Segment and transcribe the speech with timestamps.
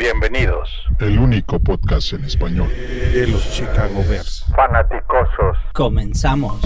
[0.00, 0.70] Bienvenidos.
[0.98, 2.70] El único podcast en español
[3.12, 4.46] de los Chicago Bears.
[4.56, 5.58] Fanaticosos.
[5.74, 6.58] Comenzamos.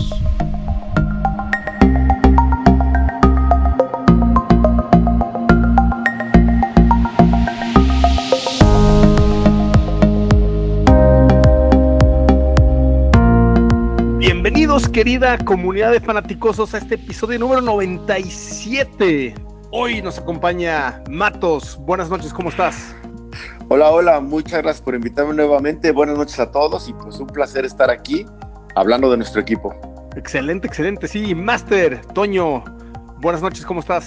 [14.16, 19.34] Bienvenidos querida comunidad de fanaticosos a este episodio número 97.
[19.72, 21.76] Hoy nos acompaña Matos.
[21.80, 22.94] Buenas noches, ¿cómo estás?
[23.68, 25.90] Hola, hola, muchas gracias por invitarme nuevamente.
[25.90, 28.26] Buenas noches a todos y pues un placer estar aquí
[28.74, 29.74] hablando de nuestro equipo.
[30.16, 31.08] Excelente, excelente.
[31.08, 32.62] Sí, Master, Toño,
[33.22, 34.06] buenas noches, ¿cómo estás?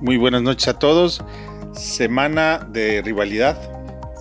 [0.00, 1.22] Muy buenas noches a todos.
[1.70, 3.56] Semana de rivalidad.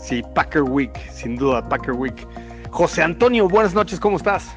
[0.03, 2.27] Sí, Packer Week, sin duda, Packer Week.
[2.69, 4.55] José Antonio, buenas noches, ¿cómo estás?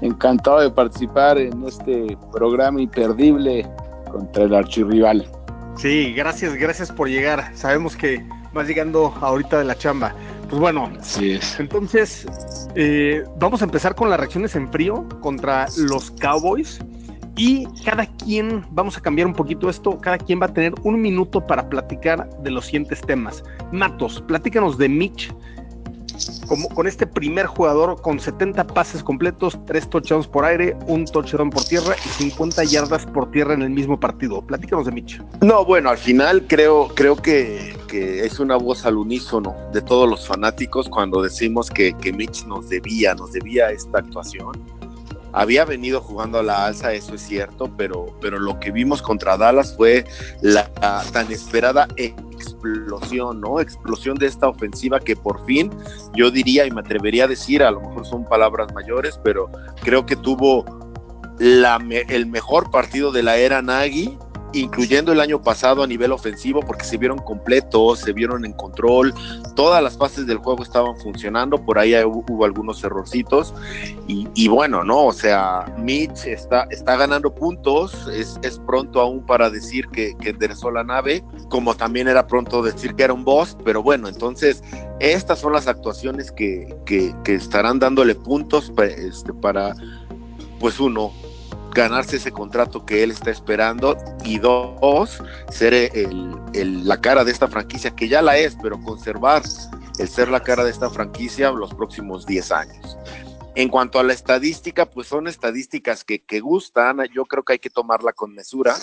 [0.00, 3.68] Encantado de participar en este programa imperdible
[4.10, 5.30] contra el archirrival.
[5.76, 7.50] Sí, gracias, gracias por llegar.
[7.54, 8.26] Sabemos que
[8.56, 10.14] vas llegando ahorita de la chamba.
[10.48, 11.58] Pues bueno, Así es.
[11.60, 12.26] entonces
[12.74, 16.80] eh, vamos a empezar con las reacciones en frío contra los Cowboys.
[17.38, 21.02] Y cada quien, vamos a cambiar un poquito esto, cada quien va a tener un
[21.02, 23.44] minuto para platicar de los siguientes temas.
[23.72, 25.30] Matos, platícanos de Mitch,
[26.46, 31.50] como, con este primer jugador con 70 pases completos, 3 touchdowns por aire, un touchdown
[31.50, 34.42] por tierra y 50 yardas por tierra en el mismo partido.
[34.42, 35.22] Platícanos de Mitch.
[35.42, 40.08] No, bueno, al final creo, creo que, que es una voz al unísono de todos
[40.08, 44.52] los fanáticos cuando decimos que, que Mitch nos debía, nos debía esta actuación.
[45.36, 49.36] Había venido jugando a la alza, eso es cierto, pero, pero lo que vimos contra
[49.36, 50.06] Dallas fue
[50.40, 50.66] la,
[51.12, 53.60] tan esperada explosión, ¿no?
[53.60, 55.70] Explosión de esta ofensiva que por fin,
[56.14, 59.50] yo diría y me atrevería a decir, a lo mejor son palabras mayores, pero
[59.82, 60.64] creo que tuvo
[61.38, 64.16] la, el mejor partido de la era Nagy,
[64.60, 69.14] incluyendo el año pasado a nivel ofensivo, porque se vieron completos, se vieron en control,
[69.54, 73.54] todas las fases del juego estaban funcionando, por ahí hubo, algunos errorcitos,
[74.08, 79.50] y, bueno, no, o sea, Mitch está, está ganando puntos, es, es pronto aún para
[79.50, 83.56] decir que, que enderezó la nave, como también era pronto decir que era un boss,
[83.64, 84.62] pero bueno, entonces
[85.00, 89.74] estas son las actuaciones que, que, que estarán dándole puntos este, para,
[90.60, 91.12] pues uno,
[91.76, 95.22] ganarse ese contrato que él está esperando y dos,
[95.52, 99.42] ser el, el, la cara de esta franquicia, que ya la es, pero conservar
[99.98, 102.96] el ser la cara de esta franquicia los próximos 10 años.
[103.54, 107.58] En cuanto a la estadística, pues son estadísticas que, que gustan, yo creo que hay
[107.58, 108.74] que tomarla con mesura,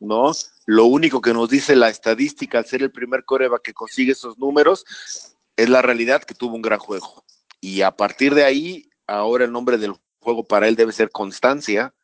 [0.00, 0.32] ¿no?
[0.64, 4.38] Lo único que nos dice la estadística al ser el primer coreba que consigue esos
[4.38, 4.86] números
[5.56, 7.22] es la realidad que tuvo un gran juego.
[7.60, 11.94] Y a partir de ahí, ahora el nombre del juego para él debe ser constancia,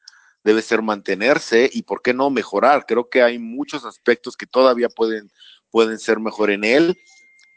[0.42, 2.86] debe ser mantenerse y por qué no mejorar.
[2.86, 5.30] Creo que hay muchos aspectos que todavía pueden,
[5.70, 6.98] pueden ser mejor en él.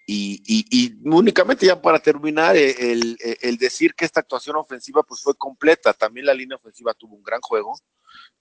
[0.05, 5.21] Y, y, y únicamente ya para terminar, el, el, decir que esta actuación ofensiva pues
[5.21, 5.93] fue completa.
[5.93, 7.73] También la línea ofensiva tuvo un gran juego,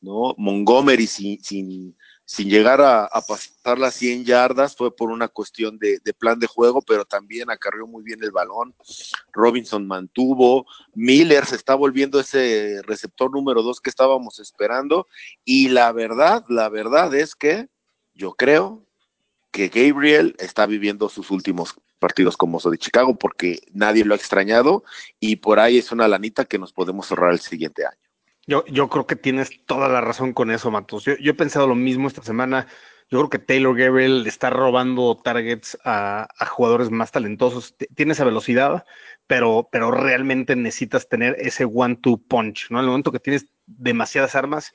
[0.00, 0.34] ¿no?
[0.38, 1.96] Montgomery sin,
[2.32, 6.80] sin llegar a, pasar las 100 yardas fue por una cuestión de, plan de juego,
[6.80, 8.74] pero también acarreó muy bien el balón.
[9.34, 15.08] Robinson mantuvo, Miller se está volviendo ese receptor número 2 que estábamos esperando
[15.44, 17.68] y la verdad, la verdad es que
[18.14, 18.82] yo creo
[19.50, 24.84] que Gabriel está viviendo sus últimos partidos como de Chicago porque nadie lo ha extrañado
[25.20, 28.11] y por ahí es una lanita que nos podemos ahorrar el siguiente año.
[28.46, 31.04] Yo, yo creo que tienes toda la razón con eso, Matos.
[31.04, 32.66] Yo, he pensado lo mismo esta semana.
[33.08, 37.76] Yo creo que Taylor Gabriel está robando targets a, jugadores más talentosos.
[37.76, 38.84] T tiene esa velocidad,
[39.26, 42.78] pero, pero realmente necesitas tener ese one-two punch, ¿no?
[42.78, 44.72] En el momento que tienes demasiadas armas,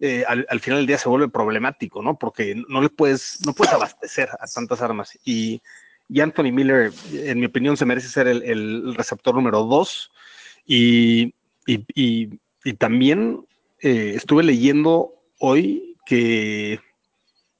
[0.00, 2.18] eh, al, al, final del día se vuelve problemático, ¿no?
[2.18, 5.18] Porque no le puedes, no puedes abastecer a tantas armas.
[5.24, 5.60] Y,
[6.08, 10.12] y Anthony Miller, en mi opinión, se merece ser el, receptor número dos.
[10.64, 11.34] Y,
[11.66, 13.46] y y también
[13.80, 16.78] eh, estuve leyendo hoy que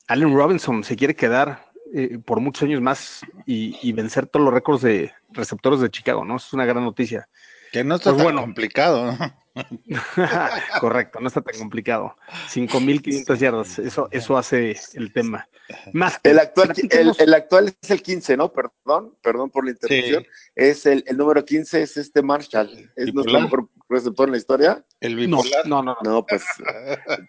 [0.06, 1.64] Allen Robinson se quiere quedar
[1.94, 6.26] eh, por muchos años más y, y, vencer todos los récords de receptores de Chicago,
[6.26, 6.36] ¿no?
[6.36, 7.26] Es una gran noticia.
[7.72, 8.42] Que no está pues tan bueno.
[8.42, 9.16] complicado, ¿no?
[10.80, 12.14] Correcto, no está tan complicado.
[12.50, 15.48] 5.500 yardas, eso, eso hace el tema.
[15.94, 18.52] Más el, actual, el, el, actual es el 15, ¿no?
[18.52, 20.22] Perdón, perdón por la interrupción.
[20.22, 20.28] Sí.
[20.54, 22.92] Es el, el, número 15 es este Marshall.
[22.94, 24.84] Es nuestro mejor receptor en la historia.
[25.00, 25.66] El bipolar.
[25.66, 26.10] No, no, no.
[26.10, 26.44] No, pues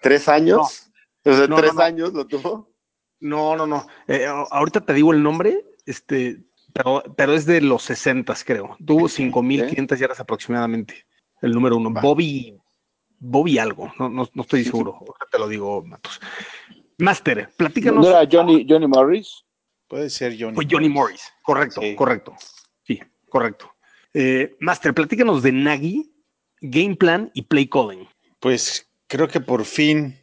[0.01, 0.91] tres años.
[1.25, 1.31] No.
[1.31, 2.73] O sea, no, tres no, años lo tuvo.
[3.19, 3.85] No, no, no.
[4.07, 8.77] Eh, ahorita te digo el nombre, este, pero, pero es de los 60, creo.
[8.85, 10.01] Tuvo 5.500 ¿Sí?
[10.01, 11.05] yardas aproximadamente.
[11.41, 12.01] El número uno, Va.
[12.01, 12.57] Bobby,
[13.19, 14.99] Bobby algo, no, no, no estoy seguro.
[15.31, 16.19] Te lo digo, Matos.
[16.97, 18.05] Master, platícanos.
[18.05, 19.45] ¿No era Johnny, Johnny Morris?
[19.87, 20.55] Puede ser Johnny.
[20.55, 21.23] Fue Johnny Morris.
[21.43, 21.95] Correcto, Sí.
[21.95, 22.35] correcto.
[22.83, 23.73] Sí, correcto.
[24.13, 26.11] Eh, Master, platícanos de Nagy,
[26.61, 28.07] game plan y play calling.
[28.39, 30.19] Pues creo que por fin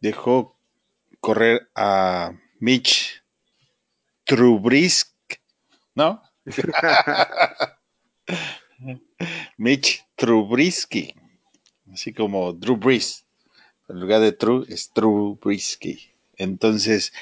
[0.00, 0.56] dejó
[1.20, 3.22] correr a Mitch
[4.24, 5.08] Trubrisk,
[5.94, 6.22] ¿no?
[9.56, 11.14] Mitch Trubrisky,
[11.92, 13.24] así como Drew Brees.
[13.88, 16.10] En lugar de True es Trubrisky.
[16.36, 17.12] Entonces,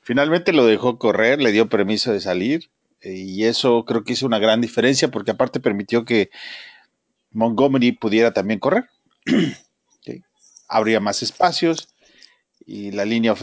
[0.00, 2.70] finalmente lo dejó correr, le dio permiso de salir
[3.00, 6.30] eh, y eso creo que hizo una gran diferencia porque aparte permitió que
[7.32, 8.88] Montgomery pudiera también correr.
[10.04, 10.20] Sí.
[10.66, 11.88] Habría más espacios
[12.66, 13.34] y la línea,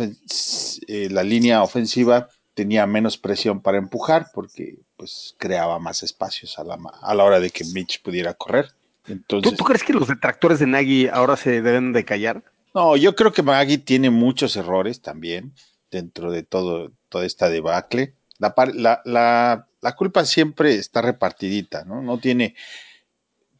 [0.87, 6.65] eh, la línea ofensiva tenía menos presión para empujar porque pues creaba más espacios a
[6.65, 8.73] la, a la hora de que Mitch pudiera correr.
[9.05, 12.43] ¿Tú, Entonces, tú crees que los detractores de Nagy ahora se deben de callar?
[12.73, 15.53] no, yo creo que Maggie tiene muchos errores también
[15.89, 18.13] dentro de todo, toda esta debacle.
[18.37, 22.01] La, la, la, la culpa siempre está repartidita, ¿no?
[22.01, 22.55] No tiene,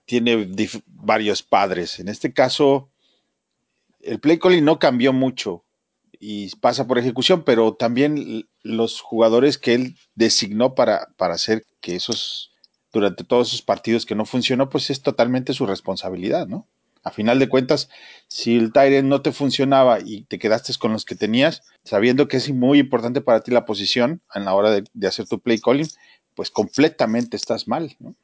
[0.10, 0.50] tiene
[0.88, 2.00] varios padres.
[2.00, 2.90] En este caso,
[4.02, 5.64] el play calling no cambió mucho
[6.20, 11.96] y pasa por ejecución, pero también los jugadores que él designó para, para hacer que
[11.96, 12.54] esos,
[12.92, 16.68] durante todos esos partidos que no funcionó, pues es totalmente su responsabilidad, ¿no?
[17.04, 17.88] A final de cuentas,
[18.28, 22.38] si el Tyrant no te funcionaba y te quedaste con los que tenías, sabiendo que
[22.38, 25.60] es muy importante para ti la posición en la hora de, de hacer tu play
[25.60, 25.88] calling,
[26.34, 28.16] pues completamente estás mal, ¿no?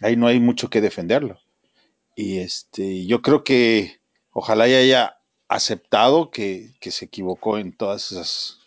[0.00, 1.38] Ahí no hay mucho que defenderlo.
[2.14, 4.00] Y este, yo creo que
[4.32, 5.18] ojalá haya
[5.48, 8.58] aceptado que, que se equivocó en todas esas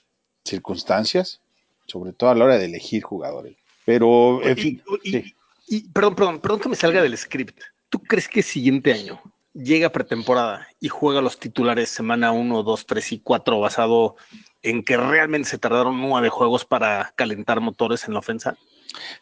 [0.45, 1.41] circunstancias,
[1.87, 3.55] sobre todo a la hora de elegir jugadores.
[3.85, 5.35] Pero, en Y- fin, y- sí.
[5.67, 7.59] y- perdón, perdón, perdón que me salga del script.
[7.89, 9.21] ¿Tú crees que el siguiente año
[9.53, 14.15] llega pretemporada y juega los titulares semana 1, 2, 3 y 4 basado
[14.63, 18.57] en que realmente se tardaron nueve juegos para calentar motores en la ofensa?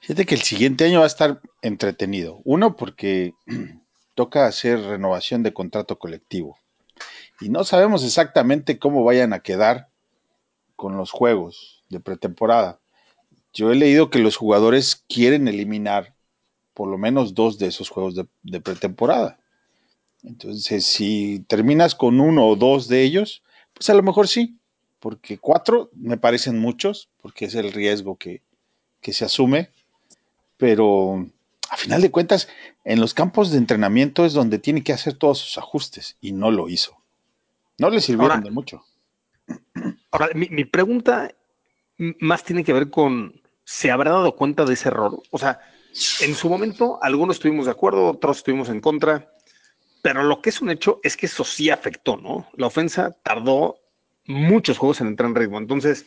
[0.02, 2.42] Fíjate que el siguiente año va a estar entretenido.
[2.44, 3.34] Uno, porque
[4.16, 6.58] toca hacer renovación de contrato colectivo.
[7.40, 9.90] Y no sabemos exactamente cómo vayan a quedar
[10.76, 12.80] con los juegos de pretemporada.
[13.54, 16.16] Yo he leído que los jugadores quieren eliminar
[16.74, 19.40] por lo menos dos de esos juegos de, de pretemporada.
[20.24, 23.44] Entonces, si terminas con uno o dos de ellos,
[23.74, 24.58] pues a lo mejor sí,
[25.00, 28.42] porque cuatro me parecen muchos, porque es el riesgo que,
[29.02, 29.70] que se asume,
[30.58, 31.26] pero
[31.70, 32.48] a final de cuentas,
[32.84, 36.52] en los campos de entrenamiento es donde tiene que hacer todos sus ajustes y no
[36.52, 36.98] lo hizo.
[37.78, 38.84] No le sirvieron Ahora- de mucho.
[40.12, 41.34] Ahora, mi, mi pregunta
[42.20, 45.22] más tiene que ver con, ¿se habrá dado cuenta de ese error?
[45.32, 45.60] O sea,
[46.22, 49.32] en su momento algunos estuvimos de acuerdo, otros estuvimos en contra,
[50.02, 52.48] pero lo que es un hecho es que eso sí afectó, ¿no?
[52.54, 53.78] La ofensa tardó
[54.30, 56.06] muchos juegos en entrar en ritmo, entonces...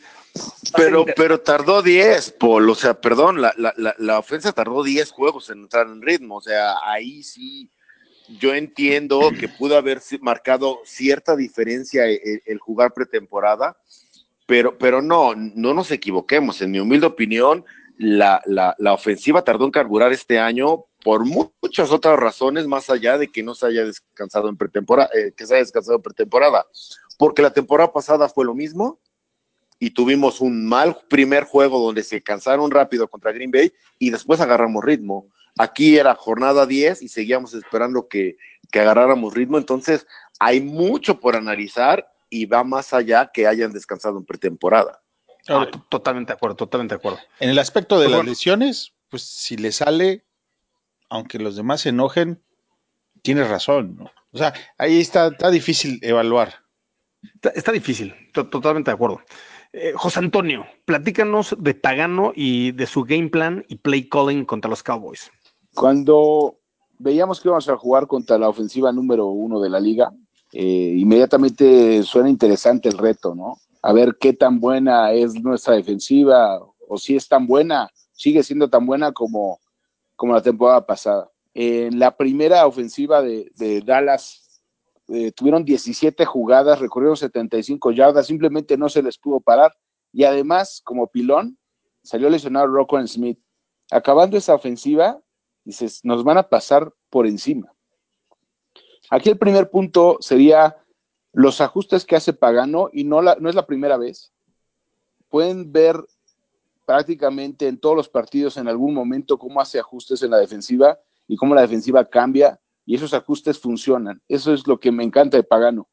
[0.75, 2.69] Pero, pero tardó 10, Paul.
[2.69, 6.37] O sea, perdón, la, la, la, la ofensa tardó 10 juegos en entrar en ritmo.
[6.37, 7.69] O sea, ahí sí
[8.39, 13.77] yo entiendo que pudo haber marcado cierta diferencia el, el jugar pretemporada,
[14.47, 16.61] pero, pero no, no nos equivoquemos.
[16.61, 17.65] En mi humilde opinión,
[17.97, 22.89] la, la, la ofensiva tardó en carburar este año por mu- muchas otras razones, más
[22.89, 26.01] allá de que no se haya descansado en pretemporada, eh, que se haya descansado en
[26.03, 26.65] pretemporada.
[27.17, 28.99] Porque la temporada pasada fue lo mismo
[29.79, 34.39] y tuvimos un mal primer juego donde se cansaron rápido contra Green Bay y después
[34.39, 35.27] agarramos ritmo.
[35.57, 38.37] Aquí era jornada 10 y seguíamos esperando que,
[38.71, 40.07] que agarráramos ritmo, entonces
[40.39, 45.01] hay mucho por analizar y va más allá que hayan descansado en pretemporada.
[45.47, 47.19] Ah, totalmente de acuerdo, totalmente de acuerdo.
[47.39, 48.29] En el aspecto de Pues las bueno.
[48.29, 50.25] lesiones, pues si le sale,
[51.09, 52.41] aunque los demás se enojen,
[53.21, 53.97] tienes razón.
[53.97, 54.11] ¿no?
[54.31, 56.62] O sea, ahí está, está difícil evaluar.
[57.55, 59.21] Está, difícil, to- totalmente de acuerdo.
[59.73, 64.69] Eh, José Antonio, platícanos de Pagano y de su game plan y play calling contra
[64.69, 65.31] los Cowboys.
[65.73, 66.59] Cuando
[66.99, 70.11] veíamos que íbamos a jugar contra la ofensiva número uno de la liga,
[70.53, 73.57] eh, inmediatamente suena interesante el reto, ¿no?
[73.81, 78.69] A ver qué tan buena es nuestra defensiva o si es tan buena, sigue siendo
[78.69, 79.59] tan buena como,
[80.15, 81.29] como la temporada pasada.
[81.55, 84.42] En la primera ofensiva de Dallas
[85.09, 89.75] eh, tuvieron 17 jugadas, recorrieron 75 yardas, simplemente no se les pudo parar.
[90.11, 91.57] Y además, como pilón,
[92.03, 93.39] salió lesionado Rockwell Smith.
[93.91, 95.19] Acabando esa ofensiva,
[95.63, 97.73] dices, nos van a pasar por encima.
[99.09, 100.77] Aquí el primer punto sería
[101.33, 104.31] los ajustes que hace Pagano, y no, la, no es la primera vez.
[105.29, 105.97] Pueden ver
[106.85, 111.35] prácticamente en todos los partidos en algún momento cómo hace ajustes en la defensiva y
[111.35, 114.21] cómo la defensiva cambia, y esos ajustes funcionan.
[114.27, 115.89] Eso es lo que me encanta de Pagano.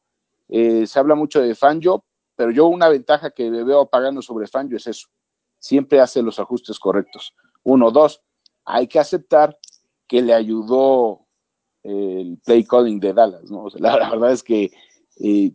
[0.49, 2.04] Eh, se habla mucho de Fangio,
[2.37, 5.09] pero yo una ventaja que le veo a Pagano sobre Fangio es eso.
[5.59, 7.35] siempre hace los ajustes correctos.
[7.62, 8.23] Uno, dos,
[8.64, 9.59] hay que aceptar
[10.09, 11.26] que le ayudó
[11.82, 13.68] el play calling de Dallas, ¿no?
[13.78, 14.70] la, verdad es que
[15.18, 15.52] eh,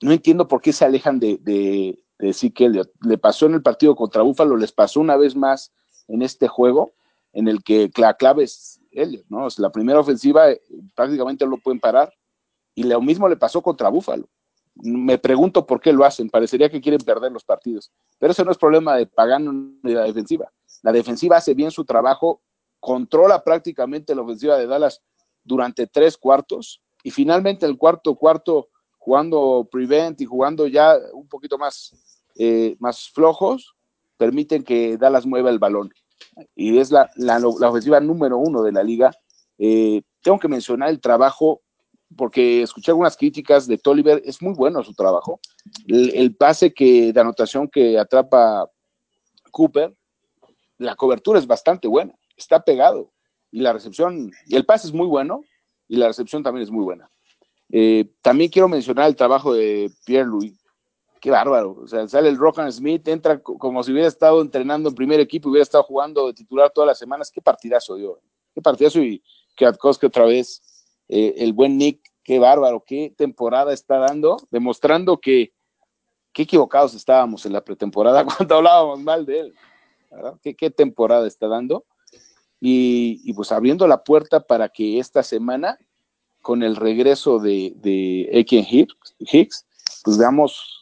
[0.00, 4.22] no entiendo por qué se alejan de, de, de Le pasó en el partido contra
[4.22, 5.72] Buffalo, les pasó una vez más
[6.08, 6.94] en este juego,
[7.32, 9.46] en el que la clave es Elliott, ¿no?
[9.58, 10.60] la primera ofensiva eh,
[10.94, 12.12] prácticamente lo pueden parar,
[12.74, 14.28] y lo mismo le pasó contra Buffalo.
[14.76, 18.50] Me pregunto por qué lo hacen, parecería que quieren perder los partidos, pero ese no
[18.50, 20.50] es problema de Pagano ni la defensiva.
[20.82, 22.42] La defensiva hace bien su trabajo,
[22.80, 25.00] controla prácticamente la ofensiva de Dallas
[25.44, 31.56] durante tres cuartos y finalmente el cuarto cuarto jugando prevent y jugando ya un poquito
[31.56, 31.94] más,
[32.36, 33.76] eh, más flojos,
[34.16, 35.92] permiten que Dallas mueva el balón.
[36.54, 39.12] Y es la, la, ofensiva número uno de la liga.
[39.58, 41.62] Eh, tengo que mencionar el trabajo,
[42.16, 45.40] porque escuché algunas críticas de Tolliver, es muy bueno su trabajo.
[45.86, 48.68] El, el pase que, de anotación que atrapa
[49.50, 49.94] Cooper,
[50.78, 53.12] la cobertura es bastante buena, está pegado
[53.50, 55.44] y la recepción, y el pase es muy bueno,
[55.86, 57.08] y la recepción también es muy buena.
[57.70, 60.58] Eh, también quiero mencionar el trabajo de Pierre Louis.
[61.24, 61.78] Qué bárbaro.
[61.82, 65.48] O sea, sale el Rohan Smith, entra como si hubiera estado entrenando en primer equipo,
[65.48, 67.30] hubiera estado jugando de titular todas las semanas.
[67.30, 68.20] Qué partidazo dio.
[68.54, 69.22] Qué partidazo y
[69.56, 70.84] Kwiatkowski otra vez.
[71.08, 75.54] Eh, el buen Nick, qué bárbaro, qué temporada está dando, demostrando que
[76.34, 79.54] qué equivocados estábamos en la pretemporada cuando hablábamos mal de él.
[80.10, 80.34] ¿verdad?
[80.42, 81.86] ¿Qué, qué temporada está dando?
[82.60, 85.78] y, pues abriendo la puerta para que esta semana,
[86.42, 89.66] con el regreso de, de Hicks,
[90.04, 90.73] pues veamos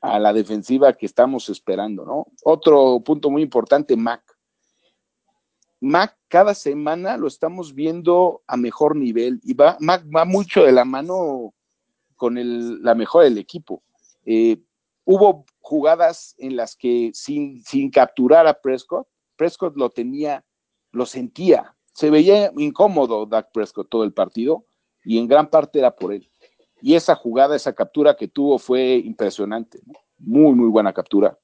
[0.00, 2.26] a la defensiva que estamos esperando, ¿no?
[2.44, 4.22] Otro punto muy importante, Mac.
[5.80, 10.72] Mac cada semana lo estamos viendo a mejor nivel y va, Mac va mucho de
[10.72, 11.54] la mano
[12.16, 12.36] con
[12.82, 13.82] la mejor del equipo.
[14.24, 14.62] Eh,
[15.04, 20.44] hubo jugadas en las que sin, sin capturar a Prescott, Prescott lo tenía
[20.96, 21.76] lo sentía.
[21.92, 24.66] Se veía incómodo Dak Prescott todo el partido
[25.04, 26.28] y en gran parte era por él.
[26.86, 29.80] Y esa jugada, esa captura que tuvo fue impresionante,
[30.18, 31.36] muy, muy buena captura.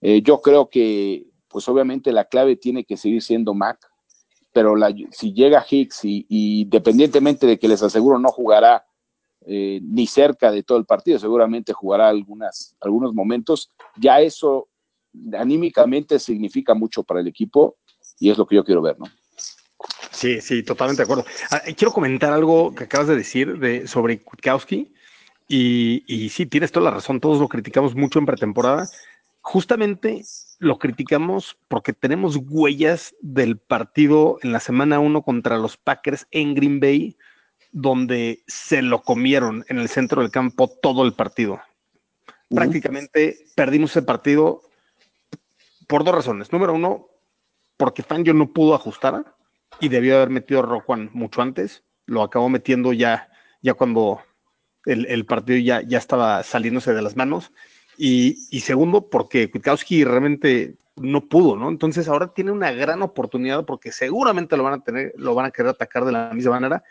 [0.00, 3.78] Eh, yo creo que, pues obviamente la clave tiene que seguir siendo Mac,
[4.52, 4.74] pero
[5.12, 6.26] si llega Hicks y,
[6.62, 8.84] independientemente de que les aseguro no jugará
[9.46, 14.70] eh, ni cerca de todo el partido, seguramente jugará algunas, algunos momentos, ya eso
[15.38, 17.76] anímicamente significa mucho para el equipo
[18.18, 19.06] y es lo que yo quiero ver, ¿no?
[20.20, 21.24] Sí, sí, totalmente de acuerdo.
[21.50, 24.92] Ah, quiero comentar algo que acabas de decir de, sobre Kutkowski.
[25.48, 28.86] Y, y sí, tienes toda la razón, todos lo criticamos mucho en pretemporada.
[29.40, 30.22] Justamente
[30.58, 36.54] lo criticamos porque tenemos huellas del partido en la semana 1 contra los Packers en
[36.54, 37.16] Green Bay,
[37.72, 41.62] donde se lo comieron en el centro del campo todo el partido.
[42.50, 44.60] Prácticamente perdimos ese partido
[45.88, 46.52] por dos razones.
[46.52, 47.08] Número uno,
[47.78, 49.39] porque Fangio no pudo ajustar
[49.78, 51.84] y debió haber metido a Roquan mucho antes.
[52.06, 53.28] Lo acabó metiendo ya,
[53.62, 54.20] ya cuando
[54.84, 57.52] el, partido ya, ya estaba saliéndose de las manos.
[57.96, 61.68] Y, segundo, porque Kwiatkowski realmente no pudo, ¿no?
[61.68, 65.50] Entonces ahora tiene una gran oportunidad porque seguramente lo van a tener, lo van a
[65.50, 66.82] querer atacar de la misma manera.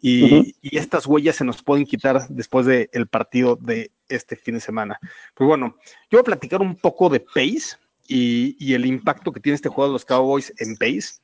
[0.00, 4.60] Y, y estas huellas se nos pueden quitar después del partido de este fin de
[4.60, 4.98] semana.
[5.34, 5.76] Pues bueno,
[6.10, 7.76] yo voy a platicar un poco de Pace,
[8.08, 11.20] y, el impacto que tiene este juego de los Cowboys en pace.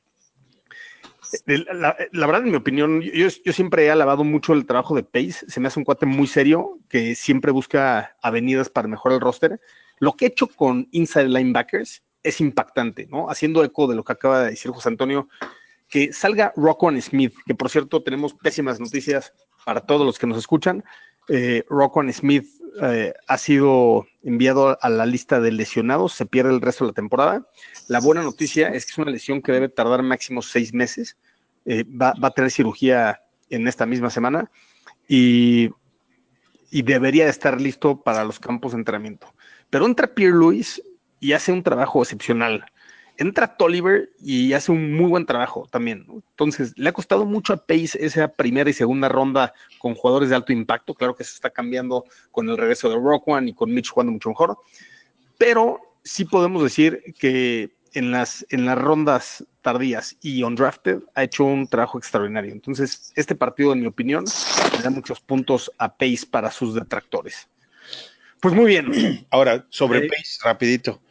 [1.45, 1.95] La,
[2.27, 5.45] verdad, en mi opinión, yo, siempre he alabado mucho el trabajo de Pace.
[5.47, 9.59] Se me hace un cuate muy serio que siempre busca avenidas para mejorar el roster.
[9.99, 13.29] Lo que he hecho con Inside Linebackers es impactante, ¿no?
[13.29, 15.27] Haciendo eco de lo que acaba de decir José Antonio,
[15.89, 19.33] que salga Rockwell Smith, que por cierto tenemos pésimas noticias
[19.65, 20.83] para todos los que nos escuchan.
[21.29, 21.63] Eh,
[22.11, 22.45] Smith
[22.81, 26.95] eh, ha sido enviado a la lista de lesionados, se pierde el resto de la
[26.95, 27.47] temporada.
[27.87, 31.17] La buena noticia es que es una lesión que debe tardar máximo seis meses.
[31.65, 34.51] Eh, va, a tener cirugía en esta misma semana
[35.07, 35.69] y,
[36.71, 39.33] y, debería estar listo para los campos de entrenamiento.
[39.69, 40.81] Pero entra Pierre Louis
[41.21, 42.65] y hace un trabajo excepcional
[43.17, 46.05] entra Tolliver y hace un muy buen trabajo también.
[46.09, 50.35] Entonces, le ha costado mucho a Pace esa primera y segunda ronda con jugadores de
[50.35, 50.93] alto impacto.
[50.93, 54.13] Claro que se está cambiando con el regreso de Rock One y con Mitch jugando
[54.13, 54.57] mucho mejor.
[55.37, 61.45] Pero sí podemos decir que en las, en las rondas tardías y undrafted ha hecho
[61.45, 62.51] un trabajo extraordinario.
[62.51, 64.25] Entonces, este partido, en mi opinión,
[64.75, 67.47] le da muchos puntos a Pace para sus detractores.
[68.41, 69.25] Pues muy bien.
[69.29, 71.01] Ahora, sobre eh, Pace, rapidito.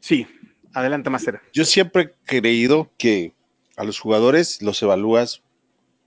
[0.00, 0.26] Sí.
[0.72, 1.40] Adelante, Master.
[1.52, 3.34] Yo siempre he creído que
[3.76, 5.42] a los jugadores los evalúas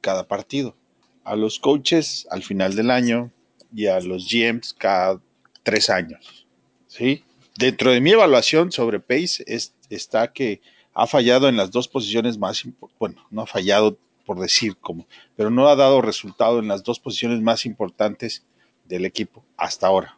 [0.01, 0.75] cada partido,
[1.23, 3.31] a los coaches al final del año
[3.73, 5.19] y a los GMs cada
[5.63, 6.45] tres años.
[6.87, 7.23] ¿sí?
[7.57, 10.61] Dentro de mi evaluación sobre Pace, es, está que
[10.93, 15.07] ha fallado en las dos posiciones más importantes, bueno, no ha fallado por decir como,
[15.35, 18.45] pero no ha dado resultado en las dos posiciones más importantes
[18.85, 20.17] del equipo hasta ahora,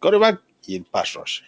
[0.00, 1.46] quarterback y el pass rusher,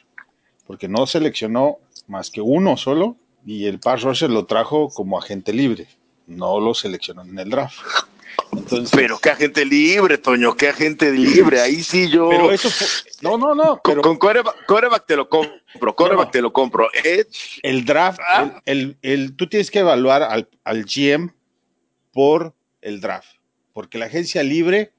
[0.67, 5.53] porque no seleccionó más que uno solo y el pass rusher lo trajo como agente
[5.53, 5.89] libre,
[6.27, 7.79] no lo seleccionó en el draft.
[8.53, 11.61] Entonces, pero qué agente libre, Toño, qué agente libre.
[11.61, 12.29] Ahí sí yo.
[12.29, 12.87] Pero eso fue,
[13.23, 13.81] no, no, no.
[13.83, 16.89] Pero, con, coreback, te lo compro, coreback te lo compro.
[16.93, 17.61] Edge.
[17.63, 18.61] El draft, ah.
[18.65, 21.35] el, el, tú tienes que evaluar al, al GM
[22.13, 23.37] por el draft,
[23.73, 24.93] porque la agencia libre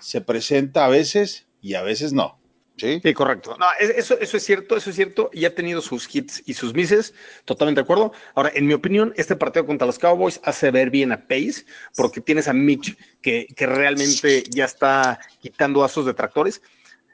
[0.00, 2.37] se presenta a veces y a veces no.
[2.78, 3.56] Sí, correcto.
[3.58, 5.30] No, eso, eso es cierto, eso es cierto.
[5.32, 8.12] Y ha tenido sus hits y sus misses, totalmente de acuerdo.
[8.34, 11.64] Ahora, en mi opinión, este partido contra los Cowboys hace ver bien a Pace,
[11.96, 16.62] porque tienes a Mitch que, que realmente ya está quitando a sus detractores.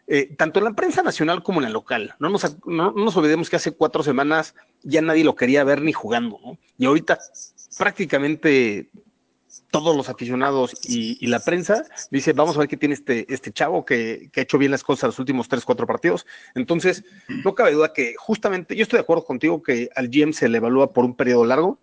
[0.06, 2.14] Eh, tanto en la prensa nacional como en la local.
[2.18, 5.80] No nos, no, no nos olvidemos que hace cuatro semanas ya nadie lo quería ver
[5.80, 6.59] ni jugando, ¿no?
[6.76, 7.18] Y ahorita
[7.78, 8.90] prácticamente
[9.70, 13.84] todos los aficionados y, la prensa dice, vamos a ver qué tiene este, este chavo
[13.84, 16.26] que, ha hecho bien las cosas los últimos tres, cuatro partidos.
[16.54, 17.04] Entonces,
[17.44, 20.58] no cabe duda que justamente, yo estoy de acuerdo contigo que al GM se le
[20.58, 21.78] evalúa por un periodo largo,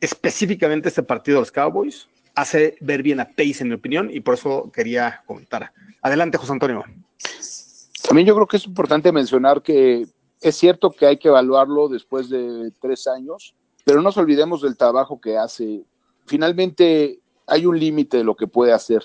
[0.00, 4.20] específicamente este partido de los Cowboys, hace ver bien a Pace en mi opinión y
[4.20, 5.72] por eso quería comentar.
[6.00, 6.84] Adelante, José Antonio.
[8.06, 10.06] También yo creo que es importante mencionar que
[10.40, 14.76] es cierto que hay que evaluarlo después de tres años, pero no nos olvidemos del
[14.76, 15.84] trabajo que hace
[16.26, 19.02] finalmente hay un límite de lo que puede hacer.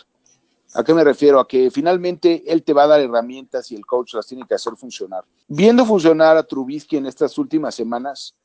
[0.74, 1.40] ¿A qué me refiero?
[1.40, 4.56] A que finalmente él te va a dar herramientas y el coach las tiene que
[4.56, 5.24] hacer funcionar.
[5.48, 8.36] Viendo funcionar a Trubisky en estas últimas semanas,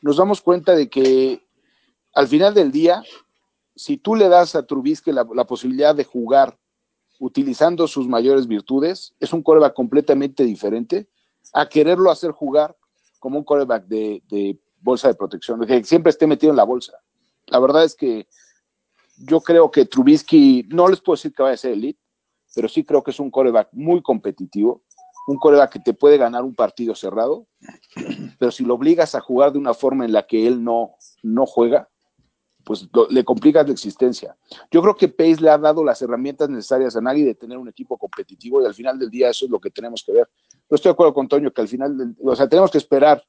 [0.00, 1.44] nos damos cuenta de que
[2.14, 3.02] al final del día,
[3.74, 6.58] si tú le das a Trubisky la, posibilidad de jugar
[7.18, 11.08] utilizando sus mayores virtudes, es un coreback completamente diferente
[11.52, 12.76] a quererlo hacer jugar
[13.18, 16.64] como un coreback de, de bolsa de protección, de que siempre esté metido en la
[16.64, 16.98] bolsa.
[17.52, 18.26] La verdad es que
[19.18, 22.00] yo creo que Trubisky, no les puedo decir que vaya a ser elite,
[22.54, 24.84] pero sí creo que es un coreback muy competitivo,
[25.26, 27.46] un coreback que te puede ganar un partido cerrado,
[28.38, 31.44] pero si lo obligas a jugar de una forma en la que él no, no
[31.44, 31.90] juega,
[32.64, 34.34] pues le complicas la existencia.
[34.70, 37.68] Yo creo que Pace le ha dado las herramientas necesarias a Nagy de tener un
[37.68, 40.30] equipo competitivo y al final del día eso es lo que tenemos que ver.
[40.70, 43.22] Yo estoy de acuerdo con Toño que al final, o sea, tenemos que esperar.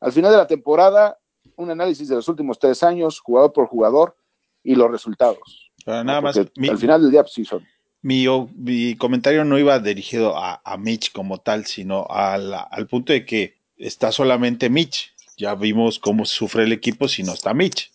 [0.00, 1.16] Al final de la temporada
[1.60, 4.16] un análisis de los últimos tres años, jugador por jugador,
[4.62, 5.70] y los resultados.
[5.86, 6.36] nada más.
[6.36, 7.66] al final del día, pues sí son.
[8.02, 13.26] Mi, mi comentario no iba dirigido a, Mitch como tal, sino al, al punto de
[13.26, 15.12] que está solamente Mitch.
[15.36, 17.90] Ya vimos cómo sufre el equipo si no está Mitch.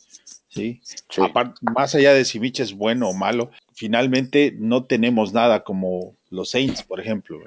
[0.55, 0.81] ¿sí?
[1.61, 6.51] más allá de si Mitch es bueno o malo, finalmente no tenemos nada como los
[6.51, 7.39] Saints, por ejemplo.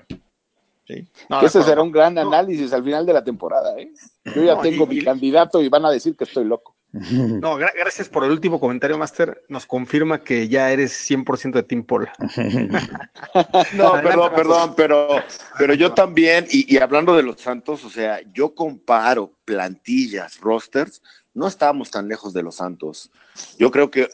[1.43, 3.79] Ese será un gran análisis al final de la temporada.
[3.79, 3.93] ¿eh?
[4.35, 6.75] Yo ya tengo mi candidato y van a decir que estoy loco.
[7.43, 9.45] No, gracias por el último comentario, Master.
[9.49, 12.09] Nos confirma que ya eres 100% de Team Paul.
[13.75, 15.23] no, perdón, perdón, pero,
[15.59, 21.03] pero yo también, y, y, hablando de los Santos, o sea, yo comparo plantillas, rosters,
[21.35, 23.11] no estábamos tan lejos de los Santos.
[23.59, 24.09] Yo creo que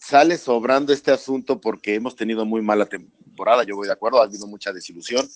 [0.00, 4.24] sale sobrando este asunto porque hemos tenido muy mala temporada, yo voy de acuerdo, ha
[4.24, 5.28] habido mucha desilusión,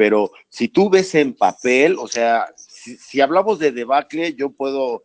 [0.00, 5.04] pero si tú ves en papel, o sea, si, hablamos de debacle, yo puedo,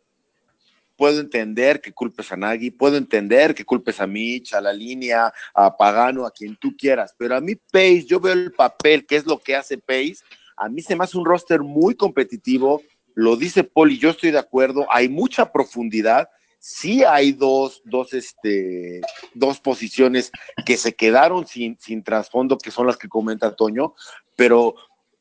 [0.96, 5.34] puedo entender que culpes a Nagy, puedo entender que culpes a Mitch, a la línea,
[5.54, 9.18] a Pagano, a quien tú quieras, pero a mí Pace, yo veo el papel, qué
[9.18, 10.20] es lo que hace Pace,
[10.56, 12.82] a mí se me hace un roster muy competitivo,
[13.16, 19.02] lo dice y yo estoy de acuerdo, hay mucha profundidad, sí hay dos, dos, este,
[19.34, 20.32] dos posiciones
[20.66, 23.94] que se quedaron sin, sin trasfondo, que son las que comenta Toño,
[24.36, 24.76] pero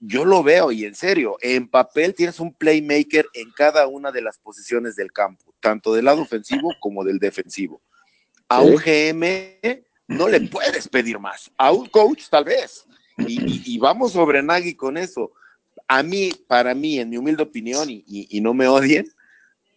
[0.06, 4.22] yo lo veo y en serio, en papel tienes un playmaker en cada una de
[4.22, 7.80] las posiciones del campo, tanto del lado ofensivo como del defensivo.
[8.48, 12.86] A un GM no le puedes pedir más, a un coach tal vez.
[13.16, 15.30] Y, vamos sobre Nagy con eso.
[15.86, 19.06] A mí, para mí, en mi humilde opinión, y, no me odien,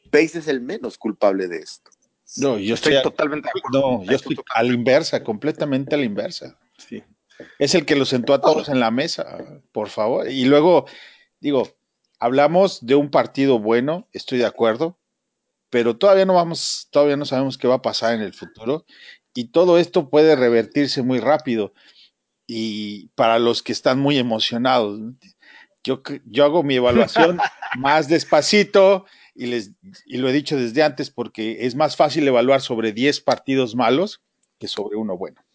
[0.10, 1.92] Pace es el menos culpable de esto.
[2.38, 3.48] No, yo estoy, totalmente.
[3.72, 6.58] No, yo estoy a la inversa, completamente a la inversa.
[6.78, 7.04] Sí.
[7.60, 9.38] Es el que lo sentó a todos en la mesa,
[9.72, 10.30] por favor.
[10.30, 10.86] Y luego,
[11.40, 11.68] digo,
[12.20, 14.98] hablamos de un partido bueno, estoy de acuerdo,
[15.70, 18.86] pero todavía no vamos, todavía no sabemos qué va a pasar en el futuro.
[19.34, 21.74] Y todo esto puede revertirse muy rápido.
[22.48, 25.00] Y para los que están muy emocionados,
[25.84, 27.38] yo, yo hago mi evaluación
[27.78, 29.72] más despacito y, les,
[30.06, 34.22] y lo he dicho desde antes porque es más fácil evaluar sobre 10 partidos malos
[34.58, 35.47] que sobre uno bueno.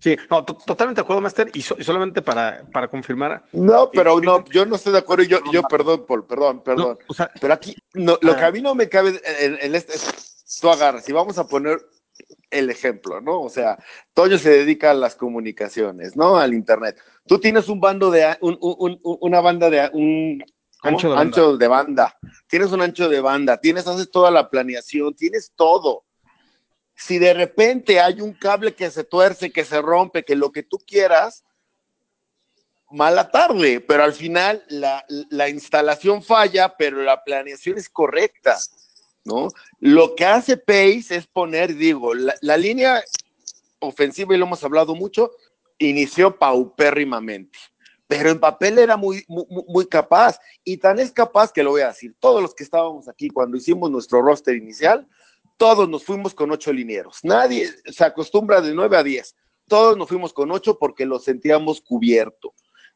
[0.00, 3.44] Sí, no, totalmente de acuerdo, Master, y, solamente para, para confirmar.
[3.52, 6.98] No, pero no, yo no estoy de acuerdo, yo, yo perdón, Paul, perdón, perdón.
[7.40, 9.94] pero aquí, no, lo que a mí no me cabe en, este,
[10.60, 11.80] tú agarras, y vamos a poner
[12.50, 13.40] el ejemplo, ¿no?
[13.40, 13.76] O sea,
[14.14, 16.38] Toño se dedica a las comunicaciones, ¿no?
[16.38, 16.96] Al internet.
[17.26, 20.44] Tú tienes un bando de, un, un, una banda de, un
[20.82, 25.14] ancho, de, ancho de banda, tienes un ancho de banda, tienes, haces toda la planeación,
[25.14, 26.04] tienes todo
[26.98, 30.64] si de repente hay un cable que se tuerce, que se rompe, que lo que
[30.64, 31.44] tú quieras,
[32.90, 38.58] mala tarde, pero al final la, instalación falla, pero la planeación es correcta,
[39.24, 39.48] ¿no?
[39.78, 43.00] Lo que hace Pace es poner, digo, la, línea
[43.78, 45.30] ofensiva, y lo hemos hablado mucho,
[45.78, 47.60] inició paupérrimamente,
[48.08, 51.82] pero en papel era muy, muy, muy capaz, y tan es capaz que lo voy
[51.82, 55.06] a decir, todos los que estábamos aquí cuando hicimos nuestro roster inicial,
[55.58, 57.18] todos nos fuimos con ocho linieros.
[57.24, 59.36] Nadie se acostumbra de nueve a diez.
[59.66, 62.54] Todos nos fuimos con ocho porque lo sentíamos cubierto.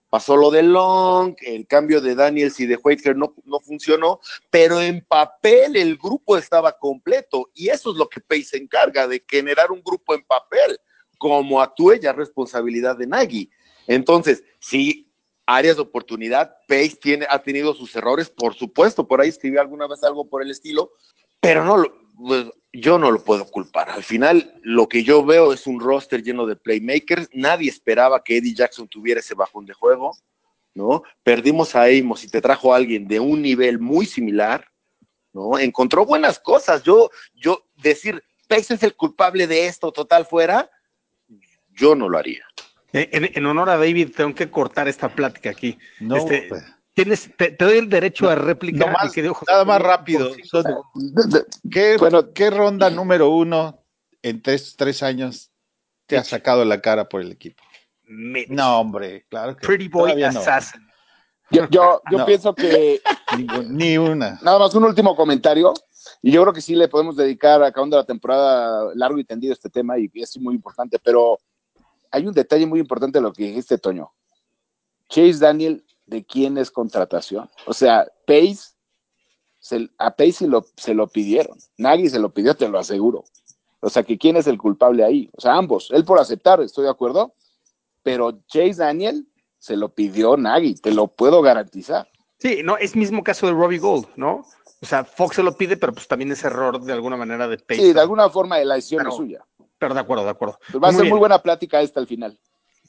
[0.09, 4.21] Pasó lo de Long, el cambio de Daniels y de Whitaker no, no funcionó,
[4.51, 9.09] pero en papel el grupo estaba completo y eso es lo que Pace se encarga
[9.09, 10.79] de generar un grupo en papel.
[11.19, 13.51] Como actúe ya responsabilidad de Nagy.
[13.87, 15.13] Entonces, sí,
[15.47, 19.87] áreas de oportunidad, Pace tiene, ha tenido sus errores, por supuesto, por ahí escribí alguna
[19.87, 20.93] vez algo por el estilo,
[21.41, 21.85] pero no,
[22.17, 23.91] pues, yo no lo puedo culpar.
[23.91, 27.29] Al final, lo que yo veo es un roster lleno de playmakers.
[27.33, 30.17] Nadie esperaba que Eddie Jackson tuviera ese bajón de juego,
[30.75, 31.03] ¿no?
[31.23, 34.67] Perdimos a Amos y te trajo a alguien de un nivel muy similar,
[35.33, 35.59] ¿no?
[35.59, 36.83] Encontró buenas cosas.
[36.83, 40.71] Yo, yo, decir, Pace es el culpable de esto, total fuera,
[41.75, 42.45] yo no lo haría.
[42.95, 45.79] En, honor a David, tengo que cortar esta plática aquí.
[45.99, 46.63] No, este, pues.
[46.95, 48.93] Tienes, te, doy el derecho a réplica.
[49.49, 50.31] nada más rápido.
[51.71, 53.83] ¿qué, ronda número uno
[54.21, 55.51] en tres, tres años
[56.07, 57.63] te ha sacado la cara por el equipo?
[58.05, 60.87] No, hombre, claro que Pretty Boy Assassin.
[61.51, 63.01] Yo, yo, pienso que.
[63.69, 64.39] Ni, una.
[64.43, 65.73] Nada más un último comentario.
[66.21, 69.71] Y yo creo que sí le podemos dedicar acabando la temporada largo y tendido este
[69.71, 70.99] tema y es muy importante.
[70.99, 71.39] Pero
[72.11, 74.13] hay un detalle muy importante de lo que dijiste, Toño.
[75.09, 77.51] Chase Daniel de quién es contratación.
[77.67, 78.75] O sea, Pace,
[79.99, 81.59] a Pace lo, se lo pidieron.
[81.79, 83.25] Nagy se lo pidió, te lo aseguro.
[83.81, 85.31] O sea, que quién es el culpable ahí.
[85.37, 85.91] O sea, ambos.
[85.93, 87.35] Él por aceptar, estoy de acuerdo.
[88.03, 92.09] Pero Chase Daniel se lo pidió Nagy, te lo puedo garantizar.
[92.39, 94.45] Sí, no, es mismo caso de Robbie Gold, ¿no?
[94.81, 97.59] O sea, Fox se lo pide, pero pues también es error de alguna manera de
[97.59, 97.81] Pace.
[97.81, 99.47] Sí, de alguna forma de la decisión es suya.
[99.79, 100.59] Pero de acuerdo, de acuerdo.
[100.83, 102.39] va a ser muy buena plática esta al final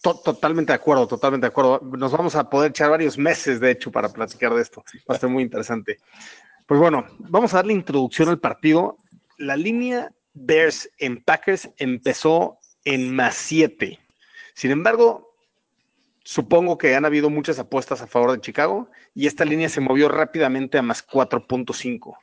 [0.03, 1.79] totalmente de acuerdo, totalmente de acuerdo.
[1.97, 4.83] Nos vamos a poder echar varios meses, de hecho, para platicar de esto.
[5.09, 5.99] Va a ser muy interesante.
[6.67, 8.97] Pues bueno, vamos a darle introducción al partido.
[9.37, 13.99] La línea Bears en Packers empezó en más 7.
[14.53, 15.33] Sin embargo,
[16.23, 20.09] supongo que han habido muchas apuestas a favor de Chicago y esta línea se movió
[20.09, 22.17] rápidamente a más 4.5.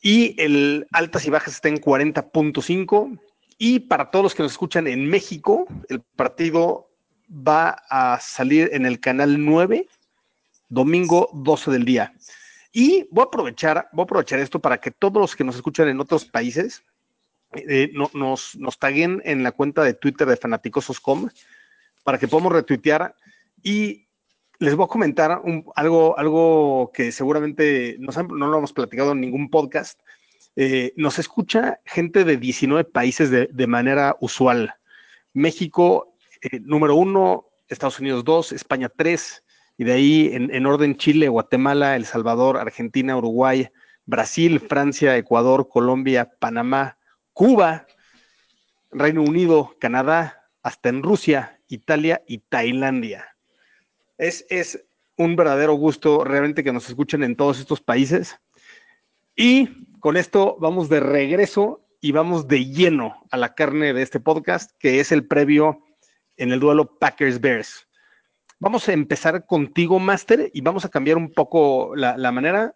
[0.00, 3.20] Y el altas y bajas está en 40.5
[3.62, 6.88] y para todos los que nos escuchan en México, el partido
[7.30, 9.86] va a salir en el canal 9,
[10.70, 12.14] domingo 12 del día.
[12.72, 15.88] Y voy a aprovechar, voy a aprovechar esto para que todos los que nos escuchan
[15.88, 16.82] en otros países
[17.52, 21.28] eh, nos, nos taguen en la cuenta de Twitter de Fanaticosos.com
[22.02, 23.14] para que podamos retuitear
[23.62, 24.06] y
[24.58, 25.42] les voy a comentar
[25.74, 30.00] algo, algo que seguramente no lo hemos platicado en ningún podcast,
[30.62, 34.74] eh, nos escucha gente de 19 países de, manera usual.
[35.32, 39.42] México, eh, número uno, Estados Unidos dos, España tres,
[39.78, 43.70] y de ahí en, orden Chile, Guatemala, El Salvador, Argentina, Uruguay,
[44.04, 46.98] Brasil, Francia, Ecuador, Colombia, Panamá,
[47.32, 47.86] Cuba,
[48.90, 53.34] Reino Unido, Canadá, hasta en Rusia, Italia y Tailandia.
[54.18, 54.84] Es, es
[55.16, 58.38] un verdadero gusto realmente que nos escuchen en todos estos países.
[59.34, 64.18] Y con esto vamos de regreso y vamos de lleno a la carne de este
[64.18, 65.84] podcast, que es el previo
[66.36, 67.86] en el duelo Packers-Bears.
[68.58, 72.74] Vamos a empezar contigo, Master, y vamos a cambiar un poco la, manera.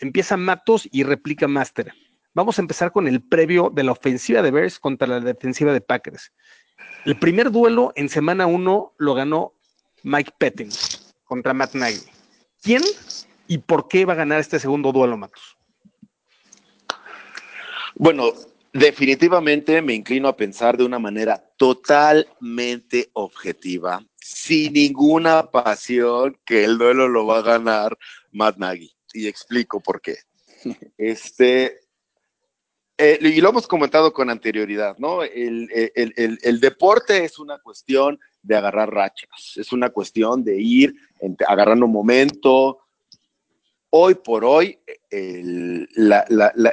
[0.00, 1.92] Empieza Matos y replica Master.
[2.34, 5.80] Vamos a empezar con el previo de la ofensiva de Bears contra la defensiva de
[5.80, 6.32] Packers.
[7.04, 9.54] El primer duelo en semana 1 lo ganó
[10.02, 10.70] Mike Pettin
[11.24, 12.00] contra Matt Nagy.
[12.60, 12.82] ¿Quién
[13.46, 15.56] y por qué va a ganar este segundo duelo, Matos?
[17.96, 18.32] Bueno,
[18.72, 26.76] definitivamente me inclino a pensar de una manera totalmente objetiva, sin ninguna pasión, que el
[26.76, 27.96] duelo lo va a ganar
[28.32, 28.92] Matt Nagy.
[29.12, 30.16] Y explico por qué.
[30.96, 31.80] Este,
[32.96, 35.22] eh, y lo hemos comentado con anterioridad, ¿no?
[35.22, 40.94] El, el, el, deporte es una cuestión de agarrar rachas, es una cuestión de ir
[41.46, 42.83] agarrando momento.
[43.96, 44.80] Hoy por hoy,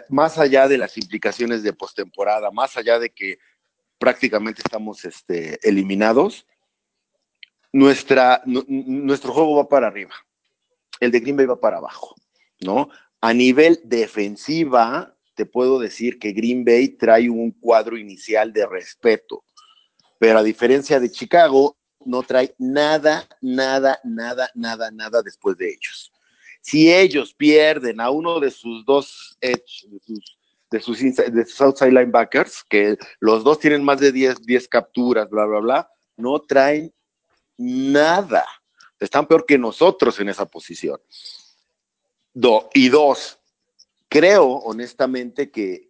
[0.09, 3.37] más allá de las implicaciones de postemporada, más allá de que
[3.99, 6.47] prácticamente estamos este, eliminados,
[7.71, 10.15] nuestra, nuestro juego va para arriba.
[10.99, 12.15] El de Green Bay va para abajo,
[12.59, 12.89] ¿no?
[13.21, 19.43] A nivel defensiva, te puedo decir que Green Bay trae un cuadro inicial de respeto,
[20.17, 26.11] pero a diferencia de Chicago, no trae nada, nada, nada, nada, nada después de ellos.
[26.61, 29.99] Si ellos pierden a uno de sus dos edge, de
[30.79, 35.45] sus, de sus, outside linebackers, que los dos tienen más de 10, 10 capturas, bla,
[35.45, 36.93] bla, bla, no traen
[37.57, 38.45] nada.
[38.99, 40.99] Están peor que nosotros en esa posición.
[42.33, 43.39] Do, y dos,
[44.07, 45.89] creo honestamente que,